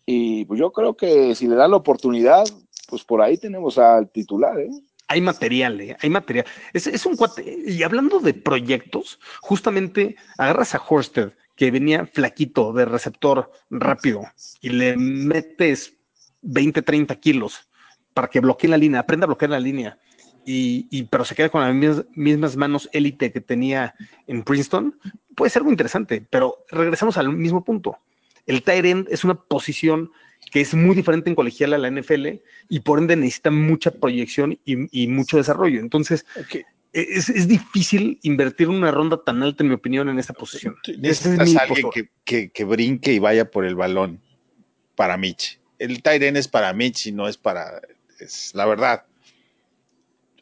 [0.05, 2.43] Y pues yo creo que si le dan la oportunidad,
[2.87, 4.69] pues por ahí tenemos al titular, ¿eh?
[5.07, 5.97] hay material, ¿eh?
[6.01, 6.45] hay material.
[6.73, 7.63] Es, es un cuate.
[7.65, 14.21] Y hablando de proyectos, justamente agarras a Horsted, que venía flaquito de receptor rápido,
[14.61, 15.93] y le metes
[16.41, 17.67] 20, 30 kilos
[18.13, 19.97] para que bloquee la línea, aprenda a bloquear la línea.
[20.45, 23.93] Y, y- pero se queda con las mismas, mismas manos élite que tenía
[24.27, 24.97] en Princeton,
[25.35, 27.97] puede ser algo interesante, pero regresamos al mismo punto.
[28.45, 30.11] El tight end es una posición
[30.51, 32.27] que es muy diferente en colegial a la NFL
[32.69, 35.79] y por ende necesita mucha proyección y, y mucho desarrollo.
[35.79, 36.25] Entonces,
[36.93, 40.75] es, es difícil invertir una ronda tan alta, en mi opinión, en esta posición.
[40.87, 44.19] Es Necesitas a alguien que, que- que brinque y vaya por el balón
[44.95, 45.59] para Mitch.
[45.79, 47.81] El Tyren es para Mitch y no es para.
[48.19, 49.03] Es la verdad.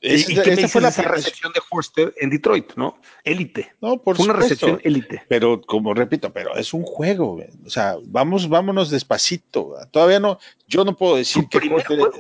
[0.02, 3.00] ¿Y, Es- y qué esta fue la esa recepción de Horsted en Detroit, ¿no?
[3.24, 3.74] Élite.
[3.82, 4.66] No, por Fue una supuesto.
[4.68, 5.24] recepción élite.
[5.28, 9.76] Pero como repito, pero es un juego, o sea, vamos, vámonos despacito.
[9.92, 12.12] Todavía no, yo no puedo decir Su que juego.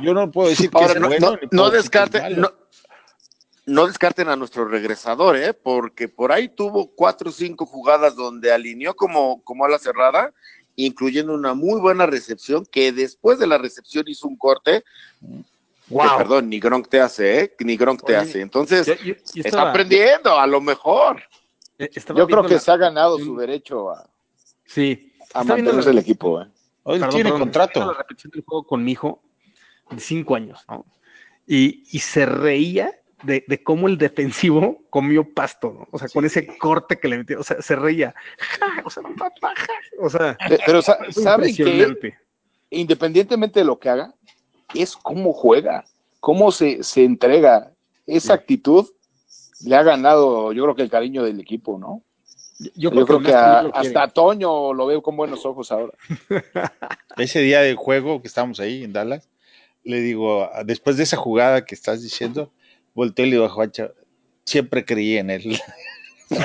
[0.00, 2.44] yo no puedo decir que Ahora, es no, bueno, no- no que descarten,
[3.64, 5.54] no descarten a nuestro regresador, ¿eh?
[5.54, 10.32] porque por ahí tuvo cuatro o cinco jugadas donde alineó como, como a la cerrada,
[10.76, 14.84] incluyendo una muy buena recepción, que después de la recepción hizo un corte.
[15.88, 16.02] Wow.
[16.10, 17.56] que, perdón, ni Gronk te hace, ¿eh?
[17.60, 18.40] Ni Gronk te hace.
[18.40, 21.20] Entonces, Yo- yo- yo está aprendiendo, a lo mejor.
[21.78, 24.08] eh, estaba Yo creo que la- se ha ganado su derecho a,
[24.64, 25.12] Sí.
[25.34, 26.40] a mantenerse la- el equipo.
[26.40, 26.46] ¿eh?
[26.84, 27.86] Hoy Perdón, tiene perdón, contrato.
[27.86, 29.22] La repetición del juego con mi hijo
[29.90, 30.86] de cinco años, ¿no?
[31.46, 32.92] Y, y se reía
[33.22, 35.88] de, de cómo el defensivo comió pasto, ¿no?
[35.90, 38.14] O sea, con ese corte que le metió, o sea, se reía.
[38.38, 39.66] Ja, o sea, papá, ja.
[40.00, 42.14] o sea, Pe- Pero sa- fue ¿saben que
[42.70, 44.14] independientemente de lo que haga,
[44.74, 45.84] es cómo juega,
[46.20, 47.70] cómo se, se entrega.
[48.06, 48.88] Esa actitud
[49.64, 52.02] le ha ganado, yo creo que el cariño del equipo, ¿no?
[52.76, 55.92] Yo, Yo creo que a- hasta Toño lo veo con buenos ojos ahora.
[57.16, 59.28] Ese día del juego que estábamos ahí en Dallas,
[59.84, 62.52] le digo, después de esa jugada que estás diciendo,
[62.94, 63.92] volteé y le digo a Juancho,
[64.44, 65.58] siempre creí en él.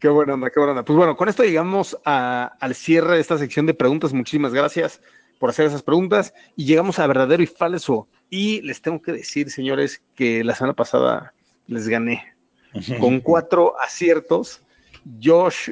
[0.00, 0.84] Qué buena onda, qué buena onda.
[0.84, 4.12] Pues bueno, con esto llegamos a- al cierre de esta sección de preguntas.
[4.12, 5.00] Muchísimas gracias
[5.38, 8.08] por hacer esas preguntas y llegamos a verdadero y falso.
[8.28, 11.32] Y les tengo que decir, señores, que la semana pasada
[11.68, 12.34] les gané
[13.00, 14.62] con cuatro aciertos.
[15.22, 15.70] Josh,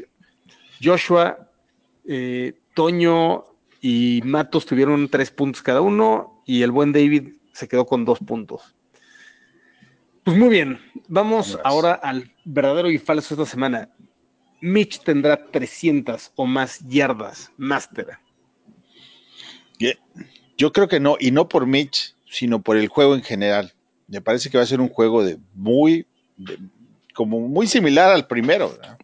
[0.80, 1.50] Joshua
[2.06, 3.44] eh, Toño
[3.80, 8.18] y Matos tuvieron tres puntos cada uno y el buen David se quedó con dos
[8.18, 8.74] puntos.
[10.24, 10.78] Pues muy bien,
[11.08, 13.90] vamos ahora al verdadero y falso esta semana.
[14.60, 18.18] Mitch tendrá 300 o más yardas, Master.
[19.78, 19.98] Ye-
[20.56, 23.72] Yo creo que no, y no por Mitch, sino por el juego en general.
[24.08, 26.58] Me parece que va a ser un juego de muy, de-
[27.14, 28.98] como muy similar al primero, ¿verdad?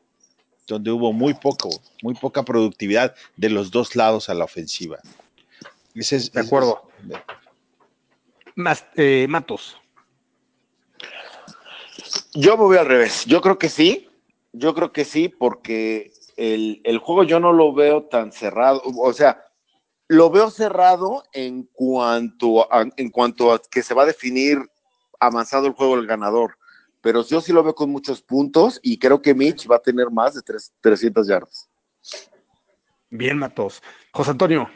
[0.66, 1.68] donde hubo muy poco,
[2.00, 5.00] muy poca productividad de los dos lados a la ofensiva.
[5.94, 6.82] Ese es- De ese acuerdo.
[7.08, 7.18] es-
[8.56, 9.76] Mas- eh, Matos.
[12.34, 13.24] Yo me voy al revés.
[13.26, 14.08] Yo creo que sí.
[14.52, 18.82] Yo creo que sí, porque el, el juego yo no lo veo tan cerrado.
[18.84, 19.44] O sea,
[20.08, 24.58] lo veo cerrado en cuanto a, en cuanto a que se va a definir
[25.20, 26.56] avanzado el juego el ganador.
[27.00, 30.10] Pero yo sí lo veo con muchos puntos y creo que Mitch va a tener
[30.10, 31.68] más de tres- 300 yardas.
[33.08, 33.82] Bien, Matos.
[34.12, 34.68] José Antonio.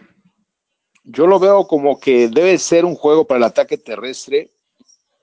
[1.05, 4.51] Yo lo veo como que debe ser un juego para el ataque terrestre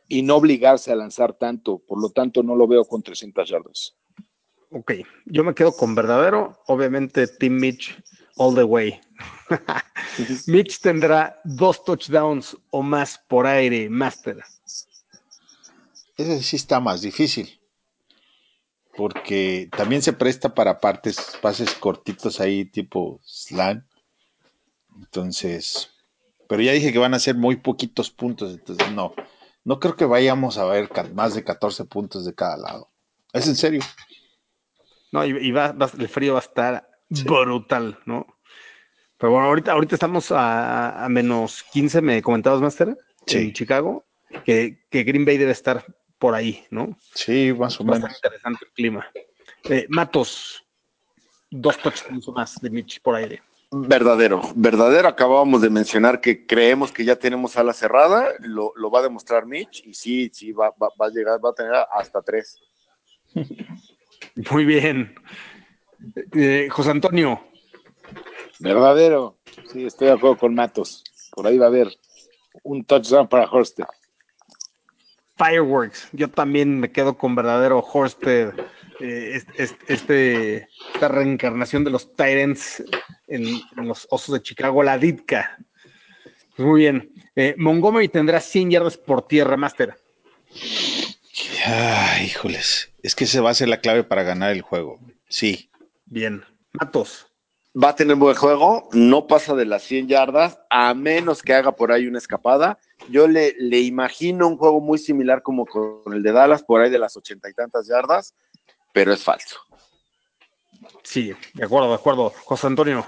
[0.07, 1.79] y no obligarse a lanzar tanto.
[1.79, 3.95] Por lo tanto, no lo veo con 300 yardas.
[4.69, 4.93] Ok,
[5.25, 6.61] yo me quedo con verdadero.
[6.67, 7.97] Obviamente, Team Mitch,
[8.38, 9.01] all the way.
[10.47, 14.38] Mitch tendrá dos touchdowns o más por aire, Master.
[16.15, 17.59] ese sí está más difícil.
[18.95, 23.84] Porque también se presta para partes, pases cortitos ahí, tipo slant.
[25.00, 25.89] Entonces,
[26.48, 29.14] pero ya dije que van a ser muy poquitos puntos, entonces no,
[29.64, 32.89] no creo que vayamos a ver más de 14 puntos de cada lado.
[33.34, 33.82] Es en serio.
[35.12, 38.26] No, y, y va, va- el frío va a estar brutal, ¿no?
[39.18, 43.38] Pero bueno, ahorita, ahorita estamos a, a menos 15, me comentabas, Master, Sí.
[43.38, 44.06] en Chicago,
[44.46, 45.86] que, que Green Bay debe estar
[46.18, 46.98] por ahí, ¿no?
[47.14, 48.12] Sí, más o Va a menos.
[48.16, 49.06] estar interesante el clima.
[49.66, 50.66] Eh, Matos,
[51.52, 53.44] dos touchdowns más de Mitch por aire.
[53.74, 55.07] Verdadero, verdadero.
[55.07, 59.45] Acabábamos de mencionar que creemos que ya tenemos ala cerrada, lo, lo va a demostrar
[59.45, 62.59] Mitch y sí, sí, va, va- va a llegar, va a tener hasta tres.
[64.51, 65.15] Muy bien.
[66.34, 67.39] Eh, José Antonio,
[68.59, 69.38] Verdadero.
[69.72, 71.03] Sí, estoy de acuerdo con Matos.
[71.32, 71.88] Por ahí va a haber
[72.63, 73.86] un touchdown para Horsted.
[75.38, 76.09] Fireworks.
[76.11, 78.53] Yo también me quedo con verdadero Horsted.
[78.99, 82.84] eh, es- es- este, esta reencarnación de los Tyrants
[83.32, 85.57] en, en los Osos de Chicago, la Ditka.
[86.55, 87.11] Pues muy bien.
[87.36, 89.95] Eh, Montgomery tendrá 100 yardas por tierra, Master.
[91.65, 92.91] Ay, híjoles.
[93.01, 94.99] Es que esa va a ser la clave para ganar el juego.
[95.29, 95.71] Sí.
[96.05, 96.43] Bien.
[96.73, 97.27] Matos.
[97.82, 101.71] Va a tener buen juego, no pasa de las 100 yardas, a menos que haga
[101.71, 102.79] por ahí una escapada.
[103.09, 106.89] Yo le, le imagino un juego muy similar como con el de Dallas, por ahí
[106.89, 108.36] de las ochenta y tantas yardas,
[108.93, 109.57] pero es falso.
[111.03, 112.34] Sí, de acuerdo, de acuerdo.
[112.43, 113.05] José Antonio.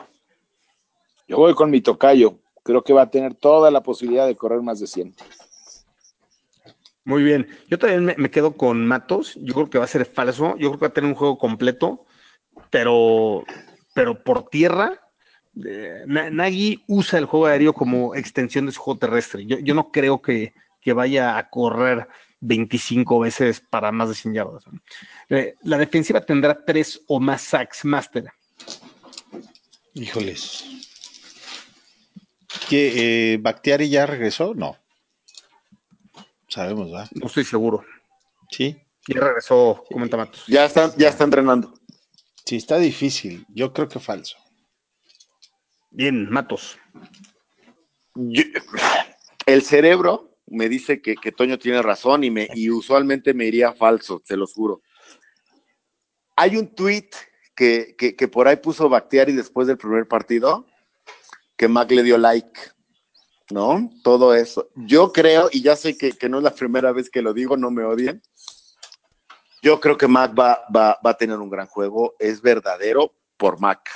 [1.27, 2.39] Yo voy con mi tocayo.
[2.63, 5.15] Creo que va a tener toda la posibilidad de correr más de 100.
[7.05, 7.47] Muy bien.
[7.69, 9.35] Yo también me, me quedo con Matos.
[9.41, 10.51] Yo creo que va a ser falso.
[10.57, 12.05] Yo creo que va a tener un juego completo,
[12.69, 13.43] pero,
[13.93, 15.01] pero por tierra.
[15.65, 19.45] eh, Na- Nagy usa el juego aéreo como extensión de su juego terrestre.
[19.45, 22.07] Yo, yo no creo que, que vaya a correr
[22.39, 24.63] 25 veces para más de 100 yardas.
[25.29, 28.31] Eh, la defensiva tendrá tres o más sacks master.
[29.93, 30.92] Híjoles.
[32.69, 34.53] ¿Que eh, Bactiari ya regresó?
[34.53, 34.77] No.
[36.47, 37.09] Sabemos, ¿verdad?
[37.13, 37.83] No estoy seguro.
[38.51, 38.77] Sí.
[39.07, 40.45] Ya regresó, comenta Matos.
[40.47, 41.73] Ya está, ya está entrenando.
[42.45, 43.45] Sí, está difícil.
[43.49, 44.37] Yo creo que falso.
[45.91, 46.77] Bien, Matos.
[48.15, 48.43] Yo-
[49.45, 53.73] el cerebro me dice que, que Toño tiene razón y, me, y usualmente me iría
[53.73, 54.81] falso, se los juro.
[56.35, 57.09] Hay un tweet
[57.55, 60.65] que, que, que por ahí puso Bactiari después del primer partido,
[61.55, 62.59] que Mac le dio like,
[63.51, 63.91] ¿no?
[64.03, 64.69] Todo eso.
[64.75, 67.57] Yo creo, y ya sé que, que no es la primera vez que lo digo,
[67.57, 68.21] no me odien.
[69.61, 73.59] Yo creo que Mac va, va, va a tener un gran juego, es verdadero por
[73.59, 73.89] Mac,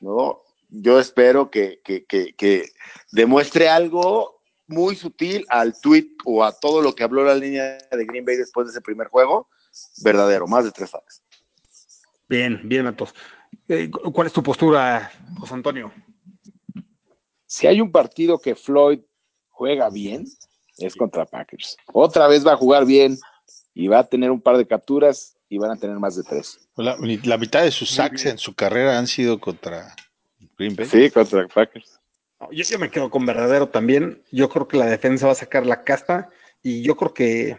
[0.00, 0.40] ¿no?
[0.68, 2.72] Yo espero que, que, que, que
[3.12, 8.04] demuestre algo muy sutil al tweet o a todo lo que habló la línea de
[8.04, 9.48] Green Bay después de ese primer juego.
[10.02, 11.22] Verdadero, más de tres sacks.
[12.28, 13.14] Bien, bien, Matos.
[13.68, 15.92] Eh, cu- ¿Cuál es tu postura, José Antonio?
[17.54, 18.98] Si hay un partido que Floyd
[19.48, 20.26] juega bien,
[20.76, 21.76] es contra Packers.
[21.92, 23.16] Otra vez va a jugar bien
[23.72, 26.68] y va a tener un par de capturas y van a tener más de tres.
[26.74, 29.94] La, la mitad de sus sacks en su carrera han sido contra
[30.58, 30.86] Green Bay.
[30.86, 32.00] Sí, contra Packers.
[32.40, 34.20] No, Yo, yo me quedo con verdadero también.
[34.32, 36.30] Yo creo que la defensa va a sacar la casta
[36.60, 37.58] y yo creo que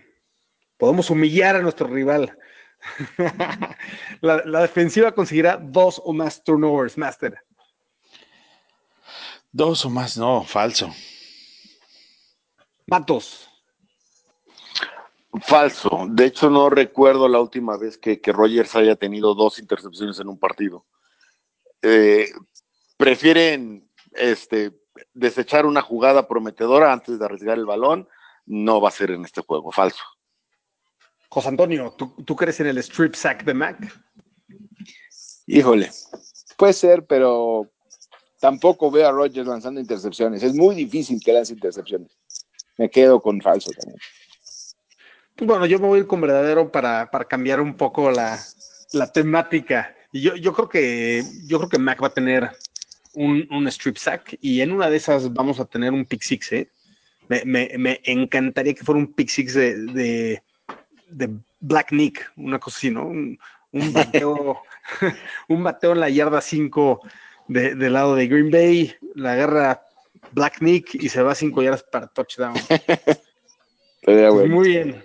[0.76, 2.38] podemos humillar a nuestro rival.
[4.20, 7.45] la, la defensiva conseguirá dos o más turnovers, Master.
[9.56, 10.93] Dos o más, no, falso.
[12.88, 13.49] Matos.
[15.43, 16.08] Falso.
[16.10, 20.28] De hecho, no recuerdo la última vez que, que Rogers haya tenido dos intercepciones en
[20.28, 20.86] un partido.
[21.82, 22.28] Eh,
[22.97, 24.78] prefieren este,
[25.14, 28.10] desechar una jugada prometedora antes de arriesgar el balón.
[28.45, 29.72] No va a ser en este juego.
[29.72, 30.03] Falso.
[31.30, 34.03] José Antonio, ¿tú, ¿tú crees en el strip sack de Mac?
[35.47, 35.91] Híjole,
[36.58, 37.72] puede ser, pero
[38.40, 40.44] tampoco veo a Rogers lanzando intercepciones.
[40.44, 42.12] Es muy difícil que lance intercepciones.
[42.78, 44.00] Me quedo con falso también.
[45.36, 48.40] Pues bueno, yo me voy a ir con verdadero para, para cambiar un poco la,
[48.94, 49.96] la temática.
[50.12, 52.52] Y yo, yo creo que yo creo que Mac va a tener
[53.14, 56.52] un, un strip sack y en una de esas vamos a tener un pick six,
[56.52, 56.70] ¿eh?
[57.28, 60.44] Me, me, me encantaría que fuera un pick six de, de,
[61.10, 61.30] de
[61.60, 63.08] Black Nick, una cosa así, ¿no?
[63.08, 63.40] Un,
[63.72, 64.62] un bateo,
[65.50, 67.02] un bateo en la yarda 5
[67.48, 69.82] de, del lado de Green Bay, la agarra
[70.32, 72.56] Black Nick y se va a 5 yardas para touchdown.
[74.50, 75.04] Muy bien.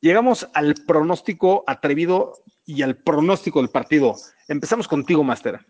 [0.00, 4.16] Llegamos al pronóstico atrevido y al pronóstico del partido.
[4.48, 5.64] Empezamos contigo, Master.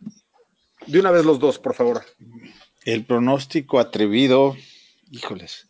[0.86, 2.02] De una vez los dos, por favor.
[2.84, 4.56] El pronóstico atrevido,
[5.10, 5.68] híjoles,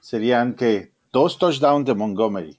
[0.00, 2.58] serían que dos touchdowns de Montgomery.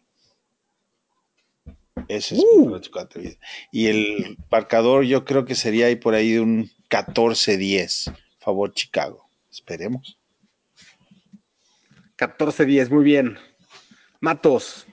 [2.08, 2.64] Ese es mi Uh.
[2.66, 3.36] pronóstico atrevido.
[3.72, 9.30] Y el marcador yo creo que sería ahí por ahí de un 14-10, favor Chicago.
[9.52, 10.18] Esperemos.
[12.18, 13.38] 14-10, muy bien.
[14.20, 14.88] Matos,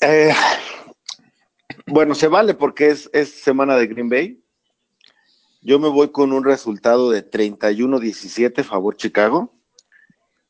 [0.00, 0.32] Eh,
[1.86, 4.42] bueno, se vale porque es, es semana de Green Bay.
[5.62, 9.55] Yo me voy con un resultado de 31-17 favor Chicago.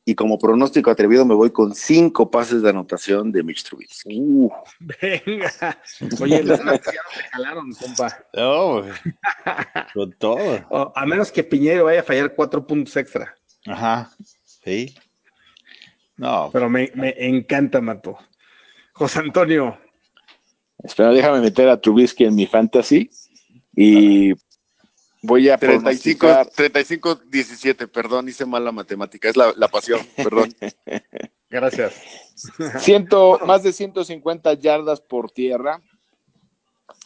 [0.09, 4.17] Y como pronóstico atrevido me voy con cinco pases de anotación de Mitch Trubisky.
[4.17, 4.49] Uh,
[4.79, 5.51] venga.
[6.21, 6.91] Oye, ya no te
[7.33, 8.17] jalaron, compa.
[8.37, 8.83] Oh,
[9.93, 10.65] con todo.
[10.69, 13.35] O, a menos que Piñero vaya a fallar cuatro puntos extra.
[13.65, 14.09] Ajá,
[14.45, 14.95] sí.
[16.15, 18.17] No, Pero me, me encanta, Mato.
[18.93, 19.77] José Antonio,
[20.85, 23.09] espera, déjame meter a Trubisky en mi fantasy
[23.75, 24.31] y
[25.27, 30.55] voy a 35, pronosticar 35-17, perdón, hice mal la matemática, es la, la pasión, perdón.
[31.49, 31.93] gracias.
[32.79, 35.81] ciento, más de 150 yardas por tierra.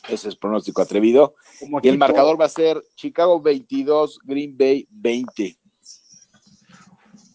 [0.07, 1.35] Ese es pronóstico atrevido.
[1.59, 5.57] Como Y el marcador va a ser Chicago 22, Green Bay 20.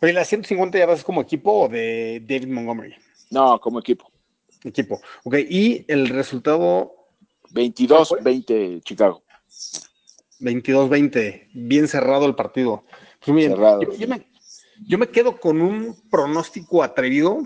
[0.02, 2.94] Oye, ¿las 150 yardas es como equipo o de David Montgomery?
[3.30, 4.10] No, como equipo.
[4.64, 5.00] Equipo.
[5.24, 6.92] Ok, y el resultado
[7.50, 8.32] 22, ¿Cuál fue?
[8.32, 9.22] 20 Chicago.
[10.40, 12.84] 22-20, bien cerrado el partido.
[13.24, 13.46] Pues.
[13.46, 13.82] Cerrado.
[13.82, 14.26] Yo, yo me,
[14.86, 17.44] yo me quedo con un pronóstico atrevido,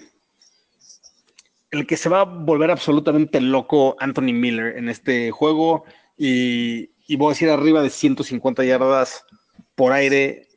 [1.70, 5.84] el que se va a volver absolutamente loco Anthony Miller en este juego
[6.18, 9.24] y, y voy a decir arriba de 150 yardas
[9.74, 10.48] por aire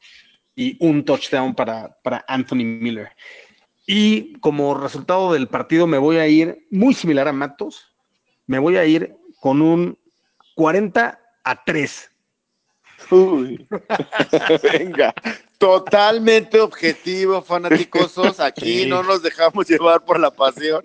[0.55, 3.09] y un touchdown para, para Anthony Miller.
[3.85, 7.93] Y como resultado del partido me voy a ir muy similar a Matos,
[8.47, 9.97] me voy a ir con un
[10.55, 12.11] 40 a 3.
[13.13, 13.67] Uy.
[14.73, 15.13] Venga.
[15.57, 18.39] Totalmente objetivo, fanáticosos.
[18.39, 18.89] Aquí Sí.
[18.89, 20.83] no nos dejamos llevar por la pasión,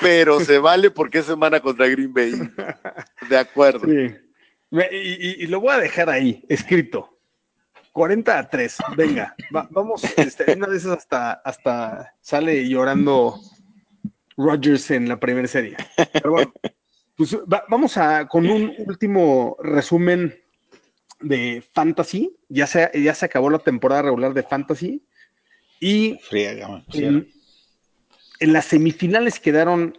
[0.00, 2.32] pero se vale porque es semana contra Green Bay.
[3.28, 3.86] De acuerdo.
[3.86, 4.14] Sí.
[4.70, 7.18] Y, y- y lo voy a dejar ahí, escrito.
[7.92, 8.76] 40 a 3.
[8.96, 10.02] Venga, va- vamos.
[10.16, 13.38] Este, una esas hasta, hasta sale llorando
[14.36, 15.76] Rodgers en la primera serie.
[16.12, 16.52] Pero bueno,
[17.16, 20.40] pues va- vamos a con un último resumen
[21.20, 22.36] de Fantasy.
[22.48, 25.02] Ya se, ya se acabó la temporada regular de Fantasy.
[25.80, 27.28] Y friega, en,
[28.40, 29.96] en las semifinales quedaron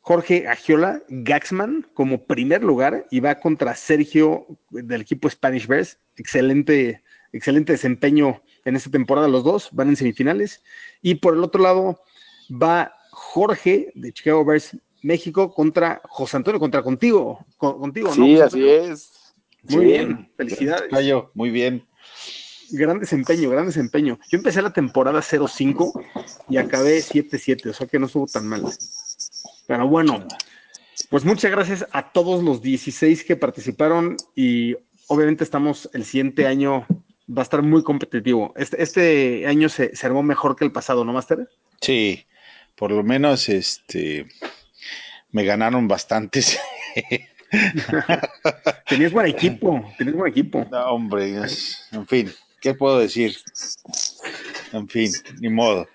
[0.00, 5.98] Jorge Agiola Gaxman como primer lugar y va contra Sergio del equipo Spanish Bears.
[6.16, 7.02] Excelente,
[7.32, 10.62] excelente desempeño en esta temporada los dos, van en semifinales.
[11.00, 12.00] Y por el otro lado
[12.50, 18.14] va Jorge de Chicago Bears México contra José Antonio, contra contigo, con- contigo, ¿no?
[18.14, 19.12] Sí, así es.
[19.70, 19.86] Muy Sí.
[19.92, 20.90] bien, felicidades.
[20.90, 21.86] Cayo, muy bien.
[22.70, 24.18] Gran desempeño, gran desempeño.
[24.30, 25.92] Yo empecé la temporada 0-5
[26.48, 28.64] y acabé 7-7, o sea que no estuvo tan mal.
[29.66, 30.26] Pero bueno,
[31.10, 34.76] pues muchas gracias a todos los 16 que participaron y
[35.08, 36.86] obviamente estamos el siguiente año,
[37.28, 38.52] va a estar muy competitivo.
[38.56, 41.48] Este, este año se, se armó mejor que el pasado, ¿no, Master?
[41.80, 42.26] Sí,
[42.76, 44.26] por lo menos este
[45.30, 46.58] me ganaron bastantes.
[48.88, 50.66] Tenías buen equipo, tenías buen equipo.
[50.70, 51.36] No, hombre,
[51.92, 52.30] en fin,
[52.60, 53.36] ¿qué puedo decir?
[54.72, 55.86] En fin, ni modo.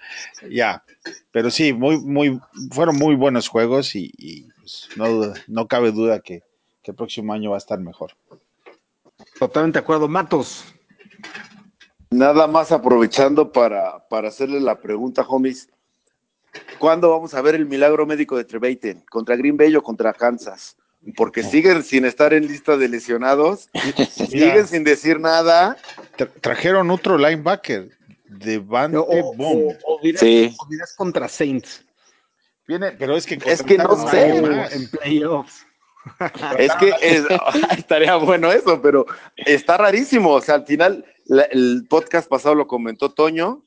[0.49, 0.84] Ya,
[1.32, 2.39] pero sí, muy, muy,
[2.72, 6.43] fueron muy buenos juegos y, y, pues, no, no cabe duda que,
[6.82, 8.12] que el próximo año va a estar mejor.
[9.38, 10.07] Totalmente de acuerdo.
[10.07, 10.66] Matos.
[12.12, 15.70] Nada más aprovechando para, para hacerle la pregunta, homies.
[16.80, 19.03] ¿Cuándo vamos a ver el milagro médico de Treveiten?
[19.10, 20.76] ¿Contra Green Bay o contra Kansas?
[21.15, 23.69] Porque siguen sin estar en lista de lesionados,
[24.11, 25.77] siguen sin decir nada.
[26.17, 27.89] Tra- trajeron otro linebacker,
[28.25, 29.75] Devante O, o- Bomb.
[29.85, 30.55] o dirás, Sí.
[30.59, 31.83] o dirás contra Saints
[32.67, 34.31] Viene, pero es que Es que no sé.
[34.33, 35.65] o en playoffs.
[36.59, 37.25] Es que es-
[37.77, 39.05] estaría bueno eso, pero
[39.37, 40.31] está rarísimo.
[40.33, 43.65] O sea, al final, la- el podcast pasado lo comentó Toño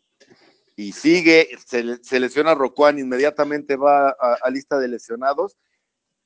[0.77, 5.57] y sigue, se, se lesiona Roquan, inmediatamente va a, a lista de lesionados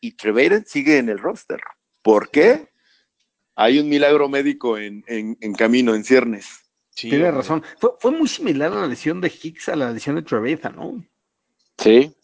[0.01, 1.61] y Treveren sigue en el roster.
[2.03, 2.69] ¿Por qué?
[3.55, 6.47] Hay un milagro médico en, en- en camino, en ciernes.
[6.91, 7.31] Sí, hombre.
[7.31, 7.63] razón.
[7.79, 10.87] Fue, fue muy similar a la lesión de Hicks a la lesión de Trevathan, ¿no?
[10.89, 11.05] O
[11.79, 12.15] Sí,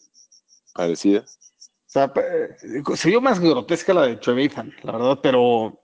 [0.73, 1.23] parecida.
[1.85, 5.79] sea, eh, se vio más grotesca la de Trevathan, la verdad, pero,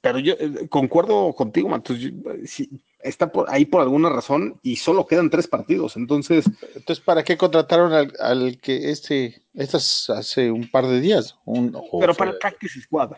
[0.00, 1.98] pero yo eh, concuerdo contigo, Matos.
[1.98, 2.70] yo- eh, sí,
[3.02, 5.96] está por, ahí por alguna razón y solo quedan tres partidos.
[5.96, 6.44] Entonces,
[6.74, 11.36] Entonces, ¿para qué contrataron al, al que este, estas hace un par de días?
[11.44, 13.12] Un, pero para el Practice Squad.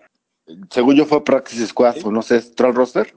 [0.70, 3.14] Según yo fue Practice Squad, o no sé, ¿Troll Roster?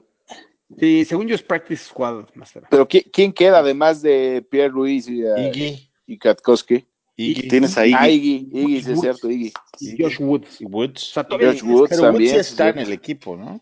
[0.78, 2.64] Sí, según yo es Practice Squad, Master.
[2.70, 6.86] Pero ¿qui- ¿quién queda además de Pierre Luis y, uh, Iggy, y Katkowski?
[7.16, 7.92] Iggy, Tienes ahí.
[7.96, 9.52] Ah, Iggy, Iggy, sí es cierto, Iggy.
[9.80, 10.60] Y Josh Woods.
[10.60, 11.00] y O Woods.
[11.12, 12.32] sea, Josh Woods Pero también.
[12.34, 13.60] Woods sí, está en el equipo, ¿no?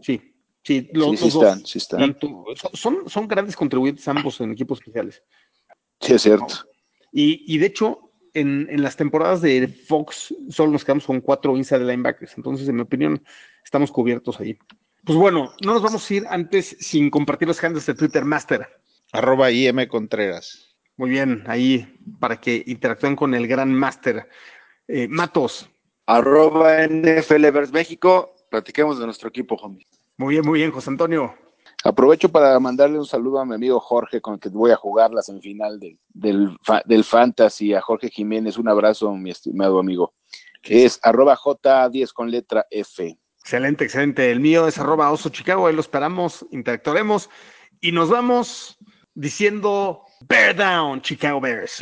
[0.00, 0.22] Sí,
[0.68, 1.42] sí, los, Sí, sí los dos.
[1.44, 2.00] están, sí están.
[2.00, 2.44] Tanto-
[2.74, 5.22] son, son grandes contribuyentes ambos en equipos especiales.
[6.00, 6.54] Sí es cierto.
[7.12, 11.56] Y, y de hecho, en, en las temporadas de Fox solo nos quedamos con cuatro
[11.56, 12.36] inside linebackers.
[12.36, 13.24] Entonces, en mi opinión,
[13.64, 14.56] estamos cubiertos ahí.
[15.04, 18.68] Pues bueno, no nos vamos a ir antes sin compartir los handles de Twitter Master.
[19.12, 20.76] Arroba IM Contreras.
[20.96, 24.28] Muy bien, ahí para que interactúen con el gran Master.
[24.86, 25.70] Eh, Matos,
[26.06, 28.34] Arroba NFL México.
[28.50, 29.86] Platiquemos de nuestro equipo, homie.
[30.18, 31.34] Muy bien, muy bien, José Antonio.
[31.84, 35.12] Aprovecho para mandarle un saludo a mi amigo Jorge, con el que voy a jugar
[35.12, 38.58] la semifinal del, del, fa- del Fantasy, a Jorge Jiménez.
[38.58, 40.12] Un abrazo, mi estimado amigo.
[40.62, 43.16] Es arroba J10 con letra F.
[43.40, 44.30] Excelente, excelente.
[44.30, 47.30] El mío es arroba oso Chicago, ahí lo esperamos, interactuaremos
[47.80, 48.76] y nos vamos
[49.14, 51.78] diciendo Bear Down, Chicago Bears.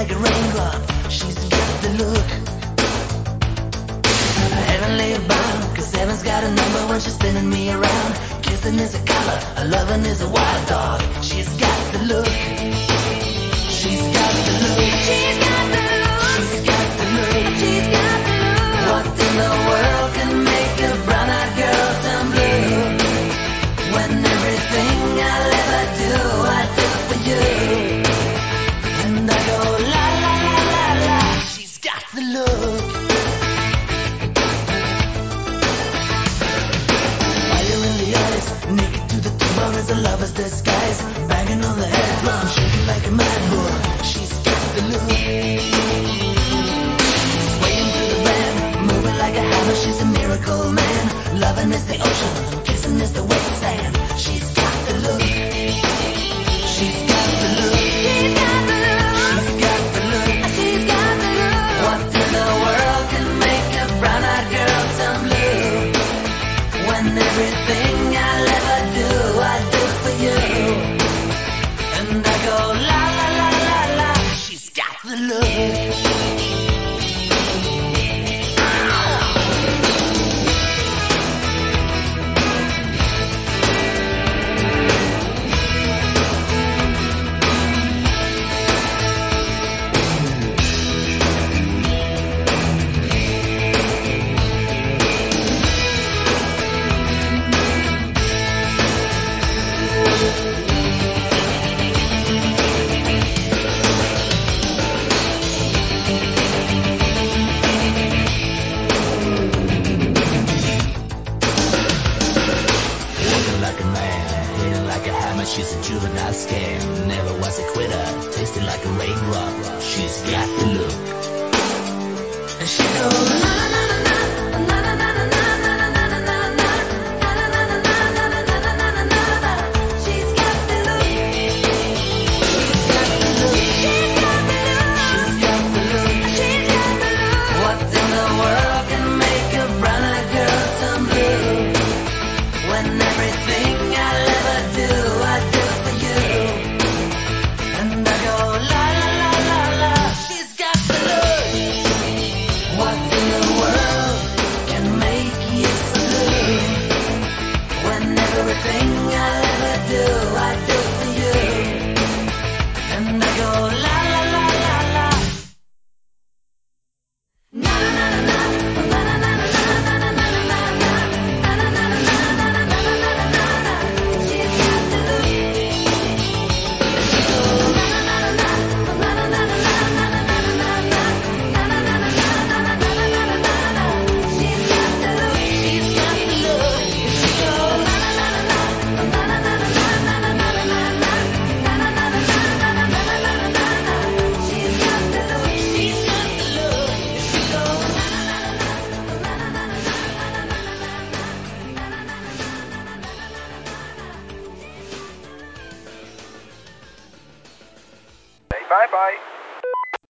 [0.00, 1.10] Like a raindrop.
[1.10, 2.28] She's got the look.
[4.70, 8.14] Heavenly bound, cause heaven's got a number when she's spinning me around.
[8.42, 11.02] Kissing is a color, a loving is a wild dog.
[11.22, 12.89] She's got the look.
[39.90, 41.02] A lover's disguise.
[41.28, 44.04] Banging on the head drum, shaking like a mad.
[44.04, 45.02] She's got the look.
[47.56, 49.74] Swaying through the band, moving like a hammer.
[49.74, 51.40] She's a miracle man.
[51.40, 54.20] Loving is the ocean, kissing is the wet sand.
[54.20, 55.39] She's got the look.
[75.30, 75.89] love.